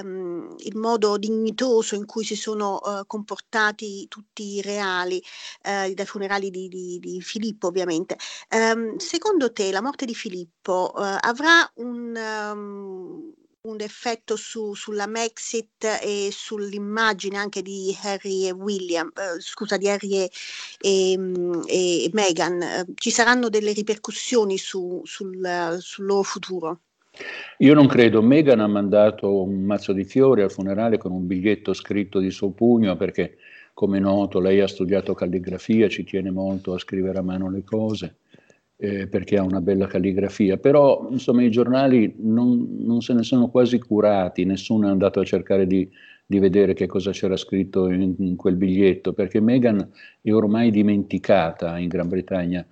um, 0.00 0.54
il 0.58 0.76
modo 0.76 1.16
dignitoso 1.18 1.94
in 1.94 2.06
cui 2.06 2.24
si 2.24 2.36
sono 2.36 2.80
uh, 2.82 3.06
comportati 3.06 4.06
tutti 4.08 4.54
i 4.54 4.62
reali, 4.62 5.16
uh, 5.16 5.92
dai 5.92 6.06
funerali 6.06 6.50
di, 6.50 6.68
di, 6.68 6.98
di 6.98 7.20
Filippo 7.20 7.68
ovviamente. 7.68 8.16
Um, 8.50 8.96
secondo 8.96 9.52
te 9.52 9.70
la 9.70 9.82
morte 9.82 10.04
di 10.04 10.14
Filippo 10.14 10.92
uh, 10.94 11.16
avrà 11.20 11.70
un... 11.76 12.14
Um, 12.16 13.32
un 13.66 13.80
effetto 13.80 14.36
su, 14.36 14.74
sulla 14.74 15.06
Mexit 15.06 15.84
e 16.02 16.28
sull'immagine 16.30 17.38
anche 17.38 17.62
di 17.62 17.96
Harry 18.02 18.46
e 18.46 18.50
William, 18.50 19.10
eh, 19.16 19.40
scusa, 19.40 19.78
di 19.78 19.88
Harry 19.88 20.16
e, 20.16 20.28
e, 20.80 21.18
e 21.66 22.10
Meghan. 22.12 22.60
Eh, 22.60 22.84
ci 22.94 23.10
saranno 23.10 23.48
delle 23.48 23.72
ripercussioni 23.72 24.58
su, 24.58 25.00
sul, 25.04 25.78
sul 25.80 26.04
loro 26.04 26.22
futuro? 26.22 26.80
Io 27.58 27.72
non 27.72 27.86
credo. 27.86 28.20
Meghan 28.20 28.60
ha 28.60 28.66
mandato 28.66 29.42
un 29.42 29.62
mazzo 29.62 29.94
di 29.94 30.04
fiori 30.04 30.42
al 30.42 30.50
funerale 30.50 30.98
con 30.98 31.12
un 31.12 31.26
biglietto 31.26 31.72
scritto 31.72 32.18
di 32.18 32.30
suo 32.30 32.50
pugno 32.50 32.96
perché, 32.96 33.38
come 33.72 33.98
noto, 33.98 34.40
lei 34.40 34.60
ha 34.60 34.68
studiato 34.68 35.14
calligrafia, 35.14 35.88
ci 35.88 36.04
tiene 36.04 36.30
molto 36.30 36.74
a 36.74 36.78
scrivere 36.78 37.16
a 37.16 37.22
mano 37.22 37.48
le 37.48 37.64
cose 37.64 38.16
eh, 38.76 39.06
perché 39.06 39.36
ha 39.36 39.42
una 39.42 39.60
bella 39.60 39.86
calligrafia, 39.86 40.56
però 40.56 41.08
insomma 41.10 41.42
i 41.42 41.50
giornali 41.50 42.14
non, 42.18 42.76
non, 42.80 43.00
se 43.00 43.12
ne 43.12 43.22
sono 43.22 43.48
quasi 43.48 43.78
curati, 43.78 44.44
nessuno 44.44 44.88
è 44.88 44.90
andato 44.90 45.20
a 45.20 45.24
cercare 45.24 45.66
di, 45.66 45.88
di 46.26 46.38
vedere 46.38 46.74
che 46.74 46.86
cosa 46.86 47.10
c'era 47.12 47.36
scritto 47.36 47.88
in, 47.90 48.14
in, 48.18 48.36
quel 48.36 48.56
biglietto, 48.56 49.12
perché 49.12 49.40
Meghan 49.40 49.90
è 50.20 50.32
ormai 50.32 50.70
dimenticata 50.70 51.78
in 51.78 51.88
Gran 51.88 52.08
Bretagna, 52.08 52.66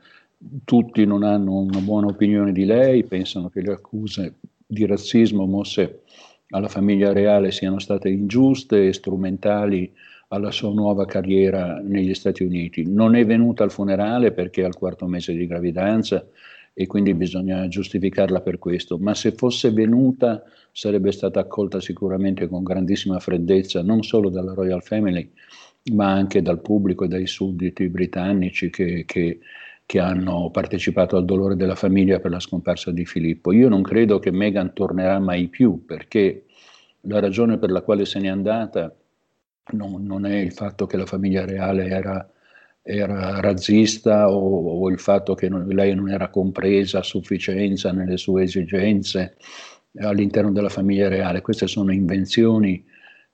tutti 0.64 1.04
non 1.04 1.22
hanno 1.22 1.58
una 1.58 1.78
buona 1.78 2.08
opinione 2.08 2.52
di 2.52 2.64
lei, 2.64 3.04
pensano 3.04 3.48
che 3.48 3.60
le 3.60 3.72
accuse 3.72 4.34
di 4.66 4.84
razzismo 4.86 5.46
mosse 5.46 6.02
alla 6.48 6.68
famiglia 6.68 7.12
reale 7.12 7.50
siano 7.50 7.78
state 7.78 8.08
ingiuste 8.08 8.88
e 8.88 8.92
strumentali 8.92 9.90
alla 10.32 10.50
sua 10.50 10.72
nuova 10.72 11.04
carriera 11.04 11.78
negli 11.82 12.14
Stati 12.14 12.42
Uniti. 12.42 12.84
Non 12.90 13.14
è 13.14 13.24
venuta 13.24 13.64
al 13.64 13.70
funerale 13.70 14.32
perché 14.32 14.62
è 14.62 14.64
al 14.64 14.76
quarto 14.76 15.06
mese 15.06 15.34
di 15.34 15.46
gravidanza 15.46 16.26
e 16.72 16.86
quindi 16.86 17.12
bisogna 17.12 17.68
giustificarla 17.68 18.40
per 18.40 18.58
questo, 18.58 18.96
ma 18.98 19.14
se 19.14 19.32
fosse 19.32 19.70
venuta 19.70 20.42
sarebbe 20.72 21.12
stata 21.12 21.40
accolta 21.40 21.80
sicuramente 21.80 22.48
con 22.48 22.62
grandissima 22.62 23.18
freddezza, 23.20 23.82
non 23.82 24.02
solo 24.02 24.30
dalla 24.30 24.54
Royal 24.54 24.82
Family, 24.82 25.30
ma 25.92 26.10
anche 26.10 26.40
dal 26.40 26.62
pubblico 26.62 27.04
e 27.04 27.08
dai 27.08 27.26
sudditi 27.26 27.90
britannici 27.90 28.70
che, 28.70 29.04
che, 29.04 29.38
che 29.84 29.98
hanno 29.98 30.48
partecipato 30.50 31.18
al 31.18 31.26
dolore 31.26 31.56
della 31.56 31.74
famiglia 31.74 32.20
per 32.20 32.30
la 32.30 32.40
scomparsa 32.40 32.90
di 32.90 33.04
Filippo. 33.04 33.52
Io 33.52 33.68
non 33.68 33.82
credo 33.82 34.18
che 34.18 34.30
Meghan 34.30 34.72
tornerà 34.72 35.18
mai 35.18 35.48
più, 35.48 35.84
perché 35.84 36.46
la 37.02 37.20
ragione 37.20 37.58
per 37.58 37.70
la 37.70 37.82
quale 37.82 38.06
se 38.06 38.18
n'è 38.18 38.28
andata 38.28 38.94
non, 39.72 40.04
non 40.04 40.26
è 40.26 40.36
il 40.36 40.52
fatto 40.52 40.86
che 40.86 40.96
la 40.96 41.06
famiglia 41.06 41.44
reale 41.44 41.86
era 41.86 42.26
era 42.82 43.40
razzista 43.40 44.28
o, 44.28 44.80
o, 44.80 44.90
il 44.90 44.98
fatto 44.98 45.34
che 45.34 45.48
non, 45.48 45.66
lei 45.68 45.94
non 45.94 46.10
era 46.10 46.28
compresa 46.28 46.98
a 46.98 47.02
sufficienza 47.02 47.92
nelle 47.92 48.16
sue 48.16 48.42
esigenze 48.42 49.36
all'interno 49.98 50.50
della 50.50 50.68
famiglia 50.68 51.08
reale. 51.08 51.42
Queste 51.42 51.66
sono 51.68 51.92
invenzioni 51.92 52.84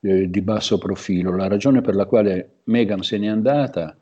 eh, 0.01 0.29
di 0.29 0.41
basso 0.41 0.77
profilo. 0.77 1.35
La 1.35 1.47
ragione 1.47 1.81
per 1.81 1.95
la 1.95 2.05
quale 2.05 2.59
Meghan 2.65 3.01
se 3.01 3.17
n'è 3.17 3.27
andata 3.27 3.97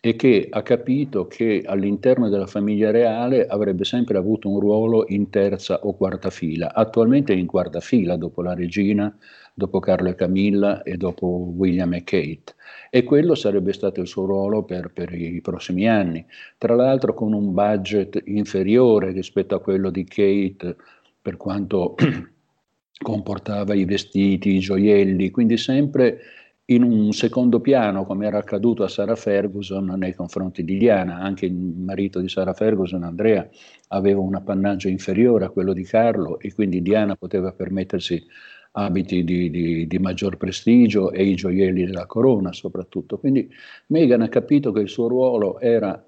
è 0.00 0.14
che 0.14 0.46
ha 0.50 0.62
capito 0.62 1.26
che 1.26 1.62
all'interno 1.64 2.28
della 2.28 2.46
famiglia 2.46 2.90
reale 2.90 3.46
avrebbe 3.46 3.84
sempre 3.84 4.18
avuto 4.18 4.48
un 4.48 4.60
ruolo 4.60 5.04
in 5.08 5.30
terza 5.30 5.80
o 5.82 5.94
quarta 5.94 6.30
fila. 6.30 6.74
Attualmente 6.74 7.32
è 7.32 7.36
in 7.36 7.46
quarta 7.46 7.80
fila 7.80 8.16
dopo 8.16 8.42
la 8.42 8.54
regina, 8.54 9.14
dopo 9.54 9.80
Carlo 9.80 10.10
e 10.10 10.14
Camilla 10.14 10.82
e 10.82 10.96
dopo 10.96 11.26
William 11.56 11.94
e 11.94 12.04
Kate 12.04 12.54
e 12.90 13.04
quello 13.04 13.34
sarebbe 13.34 13.72
stato 13.72 14.00
il 14.00 14.06
suo 14.06 14.26
ruolo 14.26 14.62
per, 14.62 14.90
per, 14.92 15.12
i 15.14 15.40
prossimi 15.40 15.88
anni. 15.88 16.24
Tra 16.58 16.74
l'altro 16.74 17.14
con 17.14 17.32
un 17.32 17.52
budget 17.52 18.22
inferiore 18.26 19.12
rispetto 19.12 19.54
a 19.54 19.60
quello 19.60 19.90
di 19.90 20.04
Kate 20.04 20.76
per 21.20 21.36
quanto 21.36 21.94
comportava 23.02 23.74
i 23.74 23.84
vestiti, 23.84 24.54
i 24.54 24.60
gioielli, 24.60 25.30
quindi 25.30 25.56
sempre 25.56 26.20
in 26.66 26.82
un 26.82 27.12
secondo 27.12 27.60
piano, 27.60 28.04
come 28.04 28.26
era 28.26 28.38
accaduto 28.38 28.82
a 28.82 28.88
Sarah 28.88 29.14
Ferguson 29.14 29.94
nei 29.96 30.14
confronti 30.14 30.64
di 30.64 30.76
Diana. 30.78 31.20
Anche 31.20 31.46
il 31.46 31.54
marito 31.54 32.20
di 32.20 32.28
Sarah 32.28 32.54
Ferguson, 32.54 33.04
Andrea, 33.04 33.48
aveva 33.88 34.20
un 34.20 34.34
appannaggio 34.34 34.88
inferiore 34.88 35.44
a 35.44 35.50
quello 35.50 35.72
di 35.72 35.84
Carlo 35.84 36.40
e 36.40 36.52
quindi 36.52 36.82
Diana 36.82 37.14
poteva 37.14 37.52
permettersi 37.52 38.24
abiti 38.72 39.24
di, 39.24 39.48
di, 39.50 39.86
di, 39.86 39.98
maggior 39.98 40.36
prestigio 40.36 41.10
e 41.12 41.24
i 41.24 41.34
gioielli 41.34 41.84
della 41.84 42.06
corona 42.06 42.52
soprattutto. 42.52 43.18
Quindi 43.18 43.48
Meghan 43.86 44.22
ha 44.22 44.28
capito 44.28 44.72
che 44.72 44.80
il 44.80 44.88
suo 44.88 45.06
ruolo 45.06 45.60
era, 45.60 46.04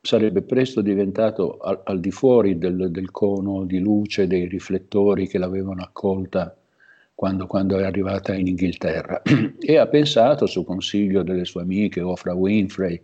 sarebbe 0.00 0.42
presto 0.42 0.80
diventato 0.80 1.58
al, 1.58 1.82
al 1.84 2.00
di 2.00 2.10
fuori 2.10 2.58
del, 2.58 2.90
del, 2.90 3.10
cono 3.10 3.64
di 3.64 3.78
luce 3.78 4.26
dei 4.26 4.46
riflettori 4.46 5.28
che 5.28 5.38
l'avevano 5.38 5.82
accolta 5.82 6.56
quando, 7.20 7.46
quando, 7.46 7.76
è 7.76 7.82
arrivata 7.82 8.32
in 8.32 8.46
Inghilterra 8.46 9.20
e 9.60 9.76
ha 9.76 9.86
pensato, 9.88 10.46
su 10.46 10.64
consiglio 10.64 11.22
delle 11.22 11.44
sue 11.44 11.60
amiche 11.60 12.00
Ofra 12.00 12.32
Winfrey 12.32 12.98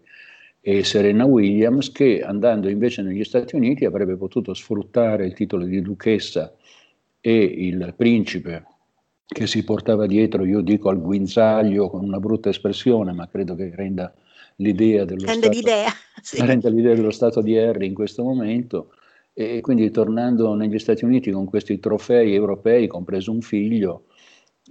e 0.58 0.84
Serena 0.84 1.26
Williams, 1.26 1.92
che 1.92 2.22
andando 2.22 2.70
invece 2.70 3.02
negli 3.02 3.24
Stati 3.24 3.56
Uniti 3.56 3.84
avrebbe 3.84 4.16
potuto 4.16 4.54
sfruttare 4.54 5.26
il 5.26 5.34
titolo 5.34 5.66
di 5.66 5.82
duchessa 5.82 6.50
e 7.20 7.36
il 7.36 7.92
principe 7.94 8.64
che 9.26 9.46
si 9.46 9.62
portava 9.64 10.06
dietro, 10.06 10.46
io 10.46 10.62
dico 10.62 10.88
al 10.88 10.98
guinzaglio 10.98 11.90
con 11.90 12.02
una 12.02 12.18
brutta 12.18 12.48
espressione, 12.48 13.12
ma 13.12 13.28
credo 13.28 13.54
che 13.54 13.70
renda 13.74 14.14
l'idea 14.56 15.04
dello, 15.04 15.26
rende 15.26 15.52
stato, 15.52 15.58
l'idea, 15.58 15.90
sì. 16.22 16.40
renda 16.40 16.70
l'idea 16.70 16.94
dello 16.94 17.10
stato 17.10 17.42
di 17.42 17.58
Harry 17.58 17.86
in 17.86 17.92
questo 17.92 18.22
momento. 18.22 18.92
E 19.38 19.60
quindi 19.60 19.90
tornando 19.90 20.54
negli 20.54 20.78
Stati 20.78 21.04
Uniti 21.04 21.30
con 21.30 21.44
questi 21.44 21.78
trofei 21.78 22.32
europei, 22.32 22.86
compreso 22.86 23.32
un 23.32 23.42
figlio, 23.42 24.04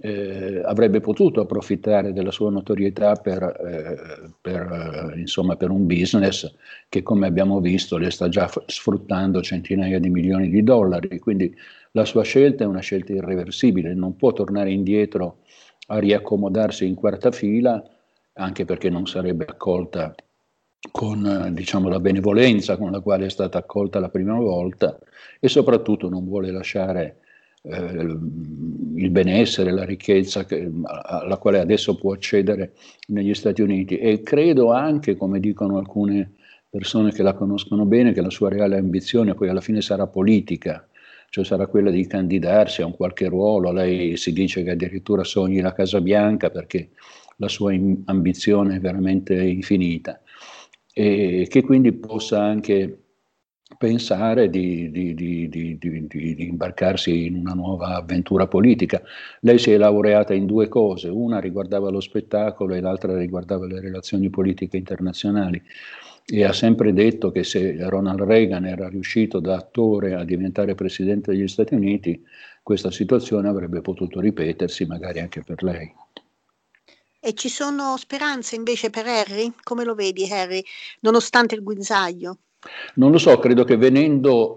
eh, 0.00 0.60
avrebbe 0.64 0.98
potuto 0.98 1.40
approfittare 1.40 2.12
della 2.12 2.32
sua 2.32 2.50
notorietà 2.50 3.14
per, 3.14 3.44
eh, 3.44 4.32
per, 4.40 5.12
eh, 5.14 5.20
insomma, 5.20 5.54
per, 5.54 5.70
un 5.70 5.86
business 5.86 6.52
che, 6.88 7.04
come 7.04 7.28
abbiamo 7.28 7.60
visto, 7.60 7.96
le 7.96 8.10
sta 8.10 8.28
già 8.28 8.48
f- 8.48 8.64
sfruttando 8.66 9.40
centinaia 9.40 10.00
di 10.00 10.10
milioni 10.10 10.48
di 10.48 10.64
dollari. 10.64 11.20
Quindi 11.20 11.54
la 11.92 12.04
sua 12.04 12.24
scelta 12.24 12.64
è 12.64 12.66
una 12.66 12.80
scelta 12.80 13.12
irreversibile, 13.12 13.94
non 13.94 14.16
può 14.16 14.32
tornare 14.32 14.72
indietro 14.72 15.42
a 15.86 15.98
riaccomodarsi 16.00 16.84
in 16.86 16.96
quarta 16.96 17.30
fila, 17.30 17.80
anche 18.32 18.64
perché 18.64 18.90
non 18.90 19.06
sarebbe 19.06 19.44
accolta 19.44 20.12
con 20.90 21.50
diciamo, 21.52 21.88
la 21.88 22.00
benevolenza 22.00 22.76
con 22.76 22.90
la 22.90 23.00
quale 23.00 23.26
è 23.26 23.30
stata 23.30 23.58
accolta 23.58 24.00
la 24.00 24.08
prima 24.08 24.34
volta 24.34 24.98
e 25.40 25.48
soprattutto 25.48 26.08
non 26.08 26.24
vuole 26.24 26.50
lasciare 26.50 27.18
eh, 27.62 28.16
il 28.96 29.10
benessere, 29.10 29.72
la 29.72 29.84
ricchezza 29.84 30.44
che, 30.44 30.70
alla 30.84 31.36
quale 31.36 31.58
adesso 31.58 31.96
può 31.96 32.12
accedere 32.12 32.72
negli 33.08 33.34
Stati 33.34 33.60
Uniti 33.60 33.98
e 33.98 34.22
credo 34.22 34.72
anche, 34.72 35.16
come 35.16 35.40
dicono 35.40 35.78
alcune 35.78 36.32
persone 36.68 37.12
che 37.12 37.22
la 37.22 37.34
conoscono 37.34 37.84
bene, 37.84 38.12
che 38.12 38.22
la 38.22 38.30
sua 38.30 38.48
reale 38.48 38.76
ambizione 38.76 39.34
poi 39.34 39.48
alla 39.48 39.60
fine 39.60 39.80
sarà 39.80 40.06
politica, 40.06 40.86
cioè 41.28 41.44
sarà 41.44 41.66
quella 41.66 41.90
di 41.90 42.06
candidarsi 42.06 42.82
a 42.82 42.86
un 42.86 42.94
qualche 42.94 43.28
ruolo. 43.28 43.72
Lei 43.72 44.16
si 44.16 44.32
dice 44.32 44.62
che 44.62 44.70
addirittura 44.70 45.24
sogni 45.24 45.60
la 45.60 45.72
Casa 45.72 46.00
Bianca 46.00 46.50
perché 46.50 46.90
la 47.38 47.48
sua 47.48 47.74
ambizione 48.04 48.76
è 48.76 48.80
veramente 48.80 49.34
infinita 49.34 50.20
e 50.98 51.46
che 51.50 51.60
quindi 51.60 51.92
possa 51.92 52.42
anche 52.42 53.02
pensare 53.76 54.48
di, 54.48 54.90
di, 54.90 55.12
di, 55.12 55.46
di, 55.46 56.36
imbarcarsi 56.48 57.26
in 57.26 57.36
una 57.36 57.52
nuova 57.52 57.96
avventura 57.96 58.46
politica. 58.46 59.02
Lei 59.40 59.58
si 59.58 59.72
è 59.72 59.76
laureata 59.76 60.32
in 60.32 60.46
due 60.46 60.68
cose, 60.68 61.08
una 61.10 61.38
riguardava 61.38 61.90
lo 61.90 62.00
spettacolo 62.00 62.72
e 62.72 62.80
l'altra 62.80 63.14
riguardava 63.14 63.66
le 63.66 63.78
relazioni 63.78 64.30
politiche 64.30 64.78
internazionali 64.78 65.62
e 66.24 66.44
ha 66.44 66.54
sempre 66.54 66.94
detto 66.94 67.30
che 67.30 67.44
se 67.44 67.76
Ronald 67.90 68.22
Reagan 68.22 68.64
era 68.64 68.88
riuscito 68.88 69.38
da 69.38 69.56
attore 69.56 70.14
a 70.14 70.24
diventare 70.24 70.74
presidente 70.74 71.32
degli 71.32 71.46
Stati 71.46 71.74
Uniti, 71.74 72.24
questa 72.62 72.90
situazione 72.90 73.48
avrebbe 73.48 73.82
potuto 73.82 74.18
ripetersi 74.18 74.86
magari 74.86 75.20
anche 75.20 75.42
per 75.42 75.62
lei. 75.62 75.92
E 77.26 77.32
ci 77.32 77.48
sono 77.48 77.96
speranze 77.96 78.54
invece 78.54 78.88
per 78.88 79.04
Harry? 79.04 79.52
Come 79.64 79.82
lo 79.82 79.96
vedi 79.96 80.30
Harry, 80.30 80.62
nonostante 81.00 81.56
il 81.56 81.64
guinzaglio? 81.64 82.38
Non 82.94 83.10
lo 83.10 83.18
so, 83.18 83.36
credo 83.40 83.64
che 83.64 83.76
venendo, 83.76 84.56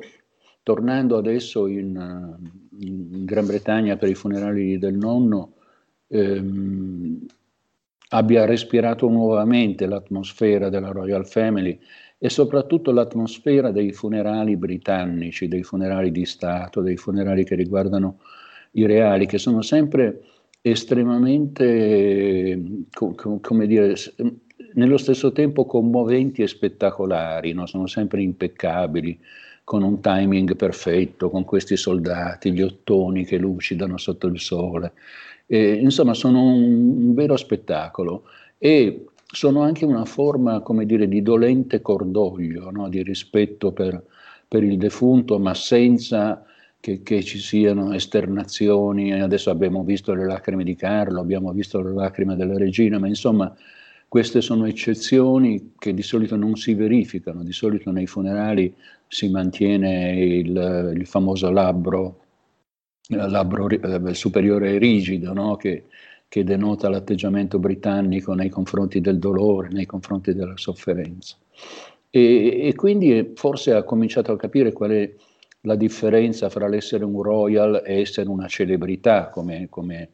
tornando 0.62 1.18
adesso 1.18 1.66
in, 1.66 2.38
in 2.82 3.26
Gran 3.26 3.48
Bretagna 3.48 3.98
per 3.98 4.10
i 4.10 4.14
funerali 4.14 4.78
del 4.78 4.94
nonno, 4.94 5.54
ehm, 6.10 7.26
abbia 8.10 8.46
respirato 8.46 9.10
nuovamente 9.10 9.88
l'atmosfera 9.88 10.70
della 10.70 10.92
Royal 10.92 11.26
Family 11.28 11.80
e 12.20 12.30
soprattutto 12.30 12.92
l'atmosfera 12.92 13.72
dei 13.72 13.94
funerali 13.94 14.56
britannici, 14.58 15.48
dei 15.48 15.64
funerali 15.64 16.12
di 16.12 16.26
Stato, 16.26 16.82
dei 16.82 16.98
funerali 16.98 17.44
che 17.44 17.56
riguardano 17.56 18.20
i 18.74 18.86
reali, 18.86 19.26
che 19.26 19.40
sono 19.40 19.64
sempre 19.64 20.22
estremamente, 20.62 22.62
com- 22.92 23.40
come 23.40 23.68
dire, 23.68 23.96
nello 24.74 24.98
stesso 24.98 25.32
tempo 25.32 25.66
commoventi 25.66 26.42
e 26.42 26.48
spettacolari, 26.48 27.54
no? 27.54 27.66
sono 27.66 27.88
sempre 27.88 28.22
impeccabili, 28.22 29.18
con 29.70 29.84
un 29.84 30.02
timing 30.02 30.56
perfetto, 30.56 31.30
con 31.30 31.46
questi 31.46 31.78
soldati, 31.78 32.52
gli 32.52 32.64
ottoni 32.64 33.24
che 33.24 33.38
lucidano 33.38 33.98
sotto 33.98 34.26
il 34.26 34.40
sole. 34.40 34.94
Eh, 35.46 35.74
insomma, 35.74 36.16
sono 36.16 36.42
un, 36.42 37.14
vero 37.14 37.38
spettacolo 37.38 38.24
e 38.58 39.06
sono 39.32 39.62
anche 39.62 39.86
una 39.86 40.06
forma, 40.06 40.62
come 40.62 40.88
dire, 40.88 41.08
di 41.08 41.22
dolente 41.22 41.82
cordoglio, 41.82 42.72
no? 42.72 42.90
di 42.90 43.04
rispetto 43.04 43.72
per, 43.72 44.04
per, 44.48 44.64
il 44.64 44.76
defunto, 44.78 45.38
ma 45.38 45.54
senza 45.54 46.44
che, 46.80 47.02
che, 47.04 47.24
ci 47.24 47.40
siano 47.40 47.94
esternazioni. 47.94 49.14
Adesso 49.14 49.50
abbiamo 49.50 49.84
visto 49.84 50.14
le 50.14 50.26
lacrime 50.26 50.64
di 50.64 50.76
Carlo, 50.76 51.20
abbiamo 51.20 51.52
visto 51.52 51.82
le 51.82 51.94
lacrime 51.94 52.36
della 52.36 52.58
regina, 52.58 53.00
ma 53.00 53.08
insomma 53.08 53.56
queste 54.08 54.42
sono 54.42 54.66
eccezioni 54.66 55.74
che 55.78 55.94
di 55.94 56.02
solito 56.02 56.36
non 56.36 56.56
si 56.56 56.74
verificano, 56.74 57.44
di 57.44 57.54
solito 57.54 57.92
nei 57.92 58.08
funerali 58.08 58.74
si 59.08 59.30
mantiene 59.30 60.20
il, 60.20 60.94
il 60.96 61.06
famoso 61.06 61.52
labbro 61.52 62.28
labbro 63.10 63.68
eh, 63.70 64.14
superiore 64.14 64.78
rigido, 64.78 65.34
no? 65.34 65.56
che, 65.56 65.86
che, 66.28 66.44
denota 66.44 66.90
l'atteggiamento 66.90 67.58
britannico 67.60 68.34
nei 68.34 68.50
confronti 68.50 69.02
del 69.02 69.18
dolore, 69.18 69.70
nei 69.70 69.86
confronti 69.86 70.34
della 70.34 70.58
sofferenza. 70.58 71.36
E, 72.12 72.68
e, 72.68 72.76
quindi 72.76 73.34
forse 73.36 73.74
ha 73.74 73.84
cominciato 73.84 74.32
a 74.32 74.38
capire 74.38 74.72
qual 74.72 74.92
è 74.92 75.12
la 75.70 75.76
differenza 75.76 76.50
fra 76.50 76.68
l'essere 76.68 77.06
un 77.06 77.22
royal 77.22 77.84
e 77.86 78.02
essere 78.02 78.28
una 78.28 78.48
celebrità, 78.48 79.30
come, 79.30 79.68
come, 79.70 80.10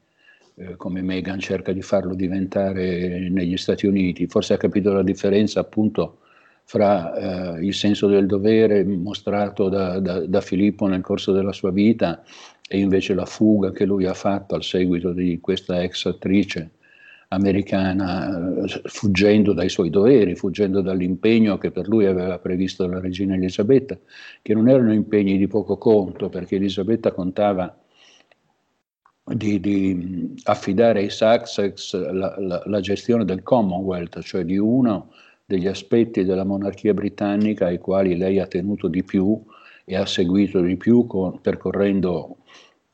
eh, 0.56 0.76
come 0.76 1.02
Meghan 1.02 1.40
cerca 1.40 1.72
di 1.72 1.82
farlo 1.82 2.14
diventare 2.14 3.30
negli 3.30 3.56
Stati 3.56 3.88
Uniti. 3.88 4.28
Forse 4.28 4.54
ha 4.54 4.58
capito 4.58 4.92
la 4.92 5.02
differenza 5.02 5.62
appunto 5.62 6.18
fra 6.66 7.56
eh, 7.56 7.66
il 7.66 7.74
senso 7.74 8.08
del 8.08 8.26
dovere 8.26 8.84
mostrato 8.84 9.70
da, 9.70 10.00
da, 10.00 10.26
da, 10.26 10.42
Filippo 10.42 10.88
nel 10.88 11.02
corso 11.02 11.32
della 11.32 11.54
sua 11.54 11.72
vita 11.72 12.22
e 12.68 12.80
invece 12.80 13.14
la 13.14 13.26
fuga 13.26 13.72
che 13.72 13.86
lui 13.86 14.06
ha 14.06 14.16
fatto 14.16 14.56
al 14.56 14.64
seguito 14.64 15.14
di 15.14 15.40
questa 15.40 15.82
ex 15.84 16.06
attrice 16.06 16.72
americana, 17.30 18.66
fuggendo 18.86 19.54
dai 19.54 19.70
suoi 19.70 19.90
doveri, 19.90 20.36
fuggendo 20.36 20.82
dall'impegno 20.82 21.58
che 21.58 21.72
per 21.72 21.88
lui 21.88 22.06
aveva 22.06 22.38
previsto 22.40 22.88
la 22.88 23.00
regina 23.00 23.36
Elisabetta, 23.36 23.98
che 24.42 24.54
non 24.54 24.70
erano 24.70 24.94
impegni 24.94 25.38
di 25.38 25.48
poco 25.48 25.78
conto, 25.78 26.30
perché 26.30 26.56
Elisabetta 26.56 27.12
contava 27.12 27.76
di, 29.24 29.60
di 29.60 30.34
affidare 30.44 31.00
ai 31.00 31.10
Sussex 31.10 31.96
la, 32.12 32.36
la, 32.38 32.62
la, 32.66 32.80
gestione 32.80 33.26
del 33.26 33.42
Commonwealth, 33.42 34.22
cioè 34.22 34.44
di 34.46 34.58
uno 34.58 35.12
degli 35.46 35.68
aspetti 35.68 36.24
della 36.24 36.44
monarchia 36.44 36.94
britannica 36.94 37.68
ai 37.68 37.80
quali 37.80 38.18
lei 38.18 38.40
ha 38.40 38.48
tenuto 38.48 38.88
di 38.88 39.04
più 39.04 39.44
e 39.84 39.96
ha 39.96 40.06
seguito 40.06 40.62
di 40.62 40.76
più 40.76 41.08
con, 41.08 41.40
percorrendo 41.42 42.38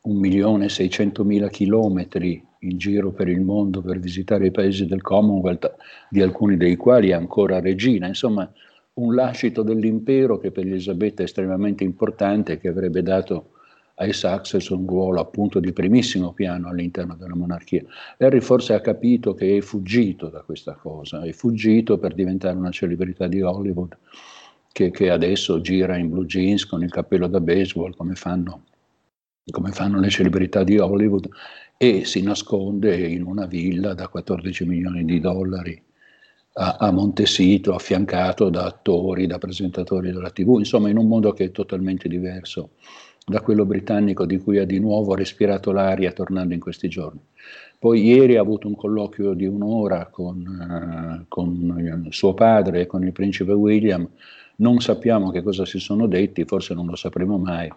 1.600.000 0.06 1.50
chilometri 1.50 2.44
in 2.62 2.78
giro 2.78 3.12
per 3.12 3.28
il 3.28 3.42
mondo 3.42 3.82
per 3.82 4.00
visitare 4.00 4.48
i 4.48 4.52
paesi 4.52 4.86
del 4.86 5.02
Commonwealth, 5.02 5.76
di 6.10 6.22
alcuni 6.22 6.58
dei 6.58 6.76
quali 6.76 7.10
è 7.10 7.14
ancora 7.14 7.60
regina, 7.60 8.08
insomma 8.08 8.52
un 8.94 9.16
lascito 9.16 9.64
dell'impero 9.64 10.38
che 10.38 10.52
per 10.52 10.66
Elisabetta 10.66 11.22
è 11.22 11.26
estremamente 11.26 11.84
importante 11.84 12.54
e 12.54 12.58
che 12.60 12.68
avrebbe 12.68 13.02
dato 13.02 13.52
ai 13.96 14.14
Sussex 14.14 14.70
un 14.70 14.86
ruolo 14.88 15.20
appunto 15.20 15.60
di 15.60 15.72
primissimo 15.74 16.34
piano 16.34 16.68
all'interno 16.68 17.16
della 17.16 17.36
monarchia. 17.36 17.84
Harry 18.18 18.42
forse 18.42 18.74
ha 18.74 18.82
capito 18.82 19.34
che 19.34 19.58
è 19.58 19.62
fuggito 19.62 20.28
da 20.28 20.42
questa 20.42 20.74
cosa, 20.74 21.22
è 21.22 21.32
fuggito 21.32 21.98
per 21.98 22.14
diventare 22.14 22.58
una 22.58 22.72
celebrità 22.72 23.28
di 23.28 23.42
Hollywood 23.42 23.98
che, 24.72 24.92
che 24.92 25.10
adesso 25.10 25.62
gira 25.62 25.98
in 25.98 26.10
blue 26.10 26.26
jeans 26.26 26.66
con 26.66 26.84
il 26.84 26.92
cappello 26.92 27.28
da 27.28 27.40
baseball 27.40 27.96
come 27.96 28.16
fanno, 28.16 28.64
come 29.50 29.72
fanno 29.72 30.00
le 30.00 30.10
celebrità 30.10 30.64
di 30.64 30.78
Hollywood 30.78 31.28
e 31.78 32.06
si 32.06 32.22
nasconde 32.22 33.08
in 33.08 33.24
una 33.24 33.48
villa 33.48 33.94
da 33.94 34.08
14 34.08 34.66
milioni 34.66 35.04
di 35.04 35.20
dollari 35.20 35.82
a, 36.54 36.78
a 36.80 36.92
Montesito, 36.92 37.74
affiancato 37.74 38.50
da 38.50 38.66
attori, 38.66 39.26
da 39.26 39.40
presentatori 39.40 40.12
della 40.12 40.30
TV, 40.30 40.58
insomma 40.60 40.90
in 40.90 40.98
un 40.98 41.08
mondo 41.08 41.32
che 41.34 41.46
è 41.46 41.52
totalmente 41.52 42.08
diverso 42.08 42.72
da 43.26 43.42
quello 43.42 43.66
britannico 43.66 44.26
di 44.26 44.38
cui 44.38 44.58
ha 44.58 44.66
di 44.66 44.80
nuovo 44.80 45.16
respirato 45.16 45.72
l'aria 45.72 46.12
tornando 46.12 46.54
in 46.54 46.60
questi 46.60 46.88
giorni. 46.90 47.20
Poi 47.80 48.04
ieri 48.04 48.36
ha 48.36 48.42
avuto 48.42 48.68
un 48.68 48.76
colloquio 48.76 49.34
di 49.34 49.46
un'ora 49.46 50.08
con, 50.08 51.22
uh, 51.22 51.26
con 51.28 52.08
suo 52.12 52.34
padre 52.34 52.82
e 52.82 52.86
con 52.86 53.04
il 53.04 53.12
principe 53.12 53.54
William, 53.54 54.08
non 54.58 54.80
sappiamo 54.82 55.32
che 55.32 55.42
cosa 55.42 55.66
si 55.66 55.80
sono 55.80 56.06
detti, 56.06 56.46
forse 56.46 56.76
non 56.76 56.86
lo 56.86 56.96
sapremo 56.96 57.38
mai, 57.40 57.72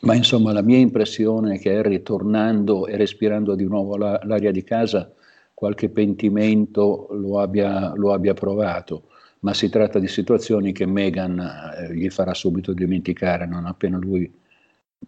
ma 0.00 0.14
insomma 0.14 0.52
la 0.52 0.62
mia 0.62 0.78
impressione 0.78 1.54
è 1.54 1.58
che 1.58 1.76
Harry 1.76 2.02
tornando 2.02 2.86
e 2.86 2.96
respirando 2.96 3.54
di 3.54 3.64
nuovo 3.64 3.96
la, 3.96 4.20
l'aria 4.24 4.52
di 4.52 4.62
casa, 4.62 5.12
qualche 5.54 5.88
pentimento 5.88 7.08
lo 7.10 7.40
abbia, 7.40 7.92
lo 7.94 8.12
abbia 8.12 8.34
provato 8.34 9.08
ma 9.40 9.54
si 9.54 9.68
tratta 9.68 9.98
di 9.98 10.08
situazioni 10.08 10.72
che 10.72 10.86
Meghan 10.86 11.38
eh, 11.38 11.94
gli 11.94 12.08
farà 12.10 12.34
subito 12.34 12.72
dimenticare 12.72 13.46
non 13.46 13.66
appena 13.66 13.96
lui 13.98 14.30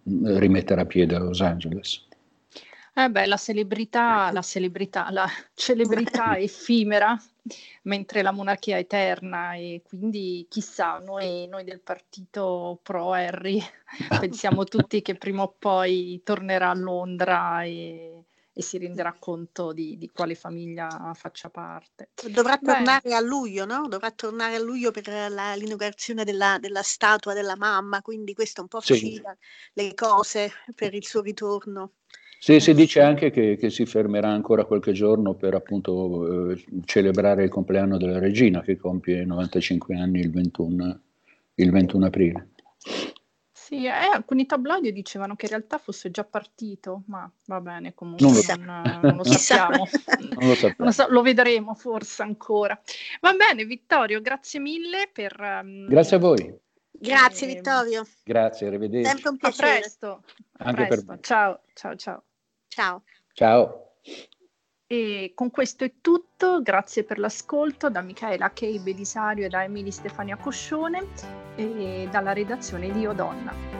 mm, 0.09 0.37
rimetterà 0.37 0.85
piede 0.85 1.15
a 1.15 1.19
Los 1.19 1.41
Angeles. 1.41 2.07
Eh 2.93 3.09
beh, 3.09 3.25
la 3.25 3.37
celebrità, 3.37 4.31
la 4.31 4.41
celebrità, 4.41 5.09
la 5.11 5.27
celebrità 5.53 6.35
effimera, 6.39 7.17
mentre 7.83 8.21
la 8.21 8.31
monarchia 8.31 8.77
è 8.77 8.79
eterna 8.79 9.55
e 9.55 9.81
quindi 9.83 10.45
chissà, 10.49 10.99
noi, 10.99 11.47
noi 11.47 11.63
del 11.63 11.81
partito 11.81 12.79
pro 12.83 13.11
Harry 13.13 13.61
pensiamo 14.19 14.63
tutti 14.63 15.01
che 15.01 15.15
prima 15.15 15.43
o 15.43 15.55
poi 15.57 16.21
tornerà 16.23 16.69
a 16.69 16.75
Londra 16.75 17.63
e, 17.63 18.25
e 18.53 18.61
si 18.61 18.77
renderà 18.77 19.15
conto 19.17 19.73
di, 19.73 19.97
di, 19.97 20.09
quale 20.13 20.35
famiglia 20.35 21.13
faccia 21.15 21.49
parte. 21.49 22.09
Dovrà 22.29 22.57
Beh. 22.57 22.73
tornare 22.73 23.13
a 23.13 23.19
luglio, 23.21 23.65
no? 23.65 23.87
Dovrà 23.87 24.11
tornare 24.11 24.55
a 24.55 24.59
luglio 24.59 24.91
per 24.91 25.07
la, 25.07 25.55
l'inaugurazione 25.55 26.23
della, 26.23 26.57
della, 26.59 26.83
statua 26.83 27.33
della 27.33 27.55
mamma, 27.55 28.01
quindi 28.01 28.33
questo 28.33 28.61
un 28.61 28.67
po' 28.67 28.81
sì. 28.81 29.21
le 29.73 29.93
cose 29.93 30.51
per 30.75 30.93
il 30.93 31.05
suo 31.05 31.21
ritorno. 31.21 31.93
Sì, 32.43 32.59
si 32.59 32.73
dice 32.73 33.01
anche 33.01 33.29
che, 33.29 33.55
che, 33.55 33.69
si 33.69 33.85
fermerà 33.85 34.29
ancora 34.29 34.65
qualche 34.65 34.93
giorno 34.93 35.35
per 35.35 35.53
appunto 35.53 36.49
eh, 36.49 36.65
celebrare 36.85 37.43
il 37.43 37.51
compleanno 37.51 37.99
della 37.99 38.17
regina 38.17 38.61
che 38.61 38.77
compie 38.77 39.23
95 39.23 39.95
anni 39.95 40.21
il 40.21 40.31
21, 40.31 40.99
il 41.53 41.69
21 41.69 42.05
aprile. 42.07 42.49
Sì, 43.51 43.85
eh, 43.85 43.89
alcuni 43.89 44.47
tabloid 44.47 44.87
dicevano 44.87 45.35
che 45.35 45.45
in 45.45 45.51
realtà 45.51 45.77
fosse 45.77 46.09
già 46.09 46.23
partito, 46.23 47.03
ma 47.05 47.31
va 47.45 47.61
bene, 47.61 47.93
comunque 47.93 48.25
non 48.25 48.33
lo, 48.33 48.41
non, 48.57 48.81
non 49.03 49.15
lo 49.17 49.23
sappiamo. 49.23 49.87
non 50.39 50.47
lo, 50.47 50.55
sappiamo. 50.55 50.85
lo, 50.85 50.91
so, 50.91 51.05
lo, 51.09 51.21
vedremo 51.21 51.75
forse 51.75 52.23
ancora. 52.23 52.81
Va 53.19 53.33
bene, 53.33 53.65
Vittorio, 53.65 54.19
grazie 54.19 54.59
mille 54.59 55.11
per... 55.13 55.39
Um, 55.39 55.87
grazie 55.87 56.15
a 56.15 56.19
voi. 56.19 56.59
Grazie 56.89 57.47
eh, 57.47 57.53
Vittorio. 57.53 58.03
Grazie, 58.23 58.65
arrivederci. 58.65 59.07
Sempre 59.07 59.29
un 59.29 59.37
piacere. 59.37 59.69
A 59.69 59.79
presto. 59.79 60.23
A 60.57 60.63
Anche 60.65 60.85
presto. 60.87 61.05
per 61.05 61.15
me. 61.15 61.21
Ciao, 61.21 61.61
ciao, 61.75 61.95
ciao. 61.95 62.23
Ciao. 62.73 63.03
Ciao. 63.33 63.95
E 64.87 65.31
con 65.35 65.51
questo 65.51 65.83
è 65.83 65.95
tutto, 65.99 66.61
grazie 66.61 67.03
per 67.03 67.19
l'ascolto 67.19 67.89
da 67.89 68.01
Michaela 68.01 68.51
Kei 68.51 68.79
Belisario 68.79 69.45
e 69.45 69.49
da 69.49 69.63
Emily 69.63 69.91
Stefania 69.91 70.37
Coscione 70.37 71.07
e 71.55 72.07
dalla 72.09 72.31
redazione 72.31 72.89
di 72.91 73.05
Odonna. 73.05 73.70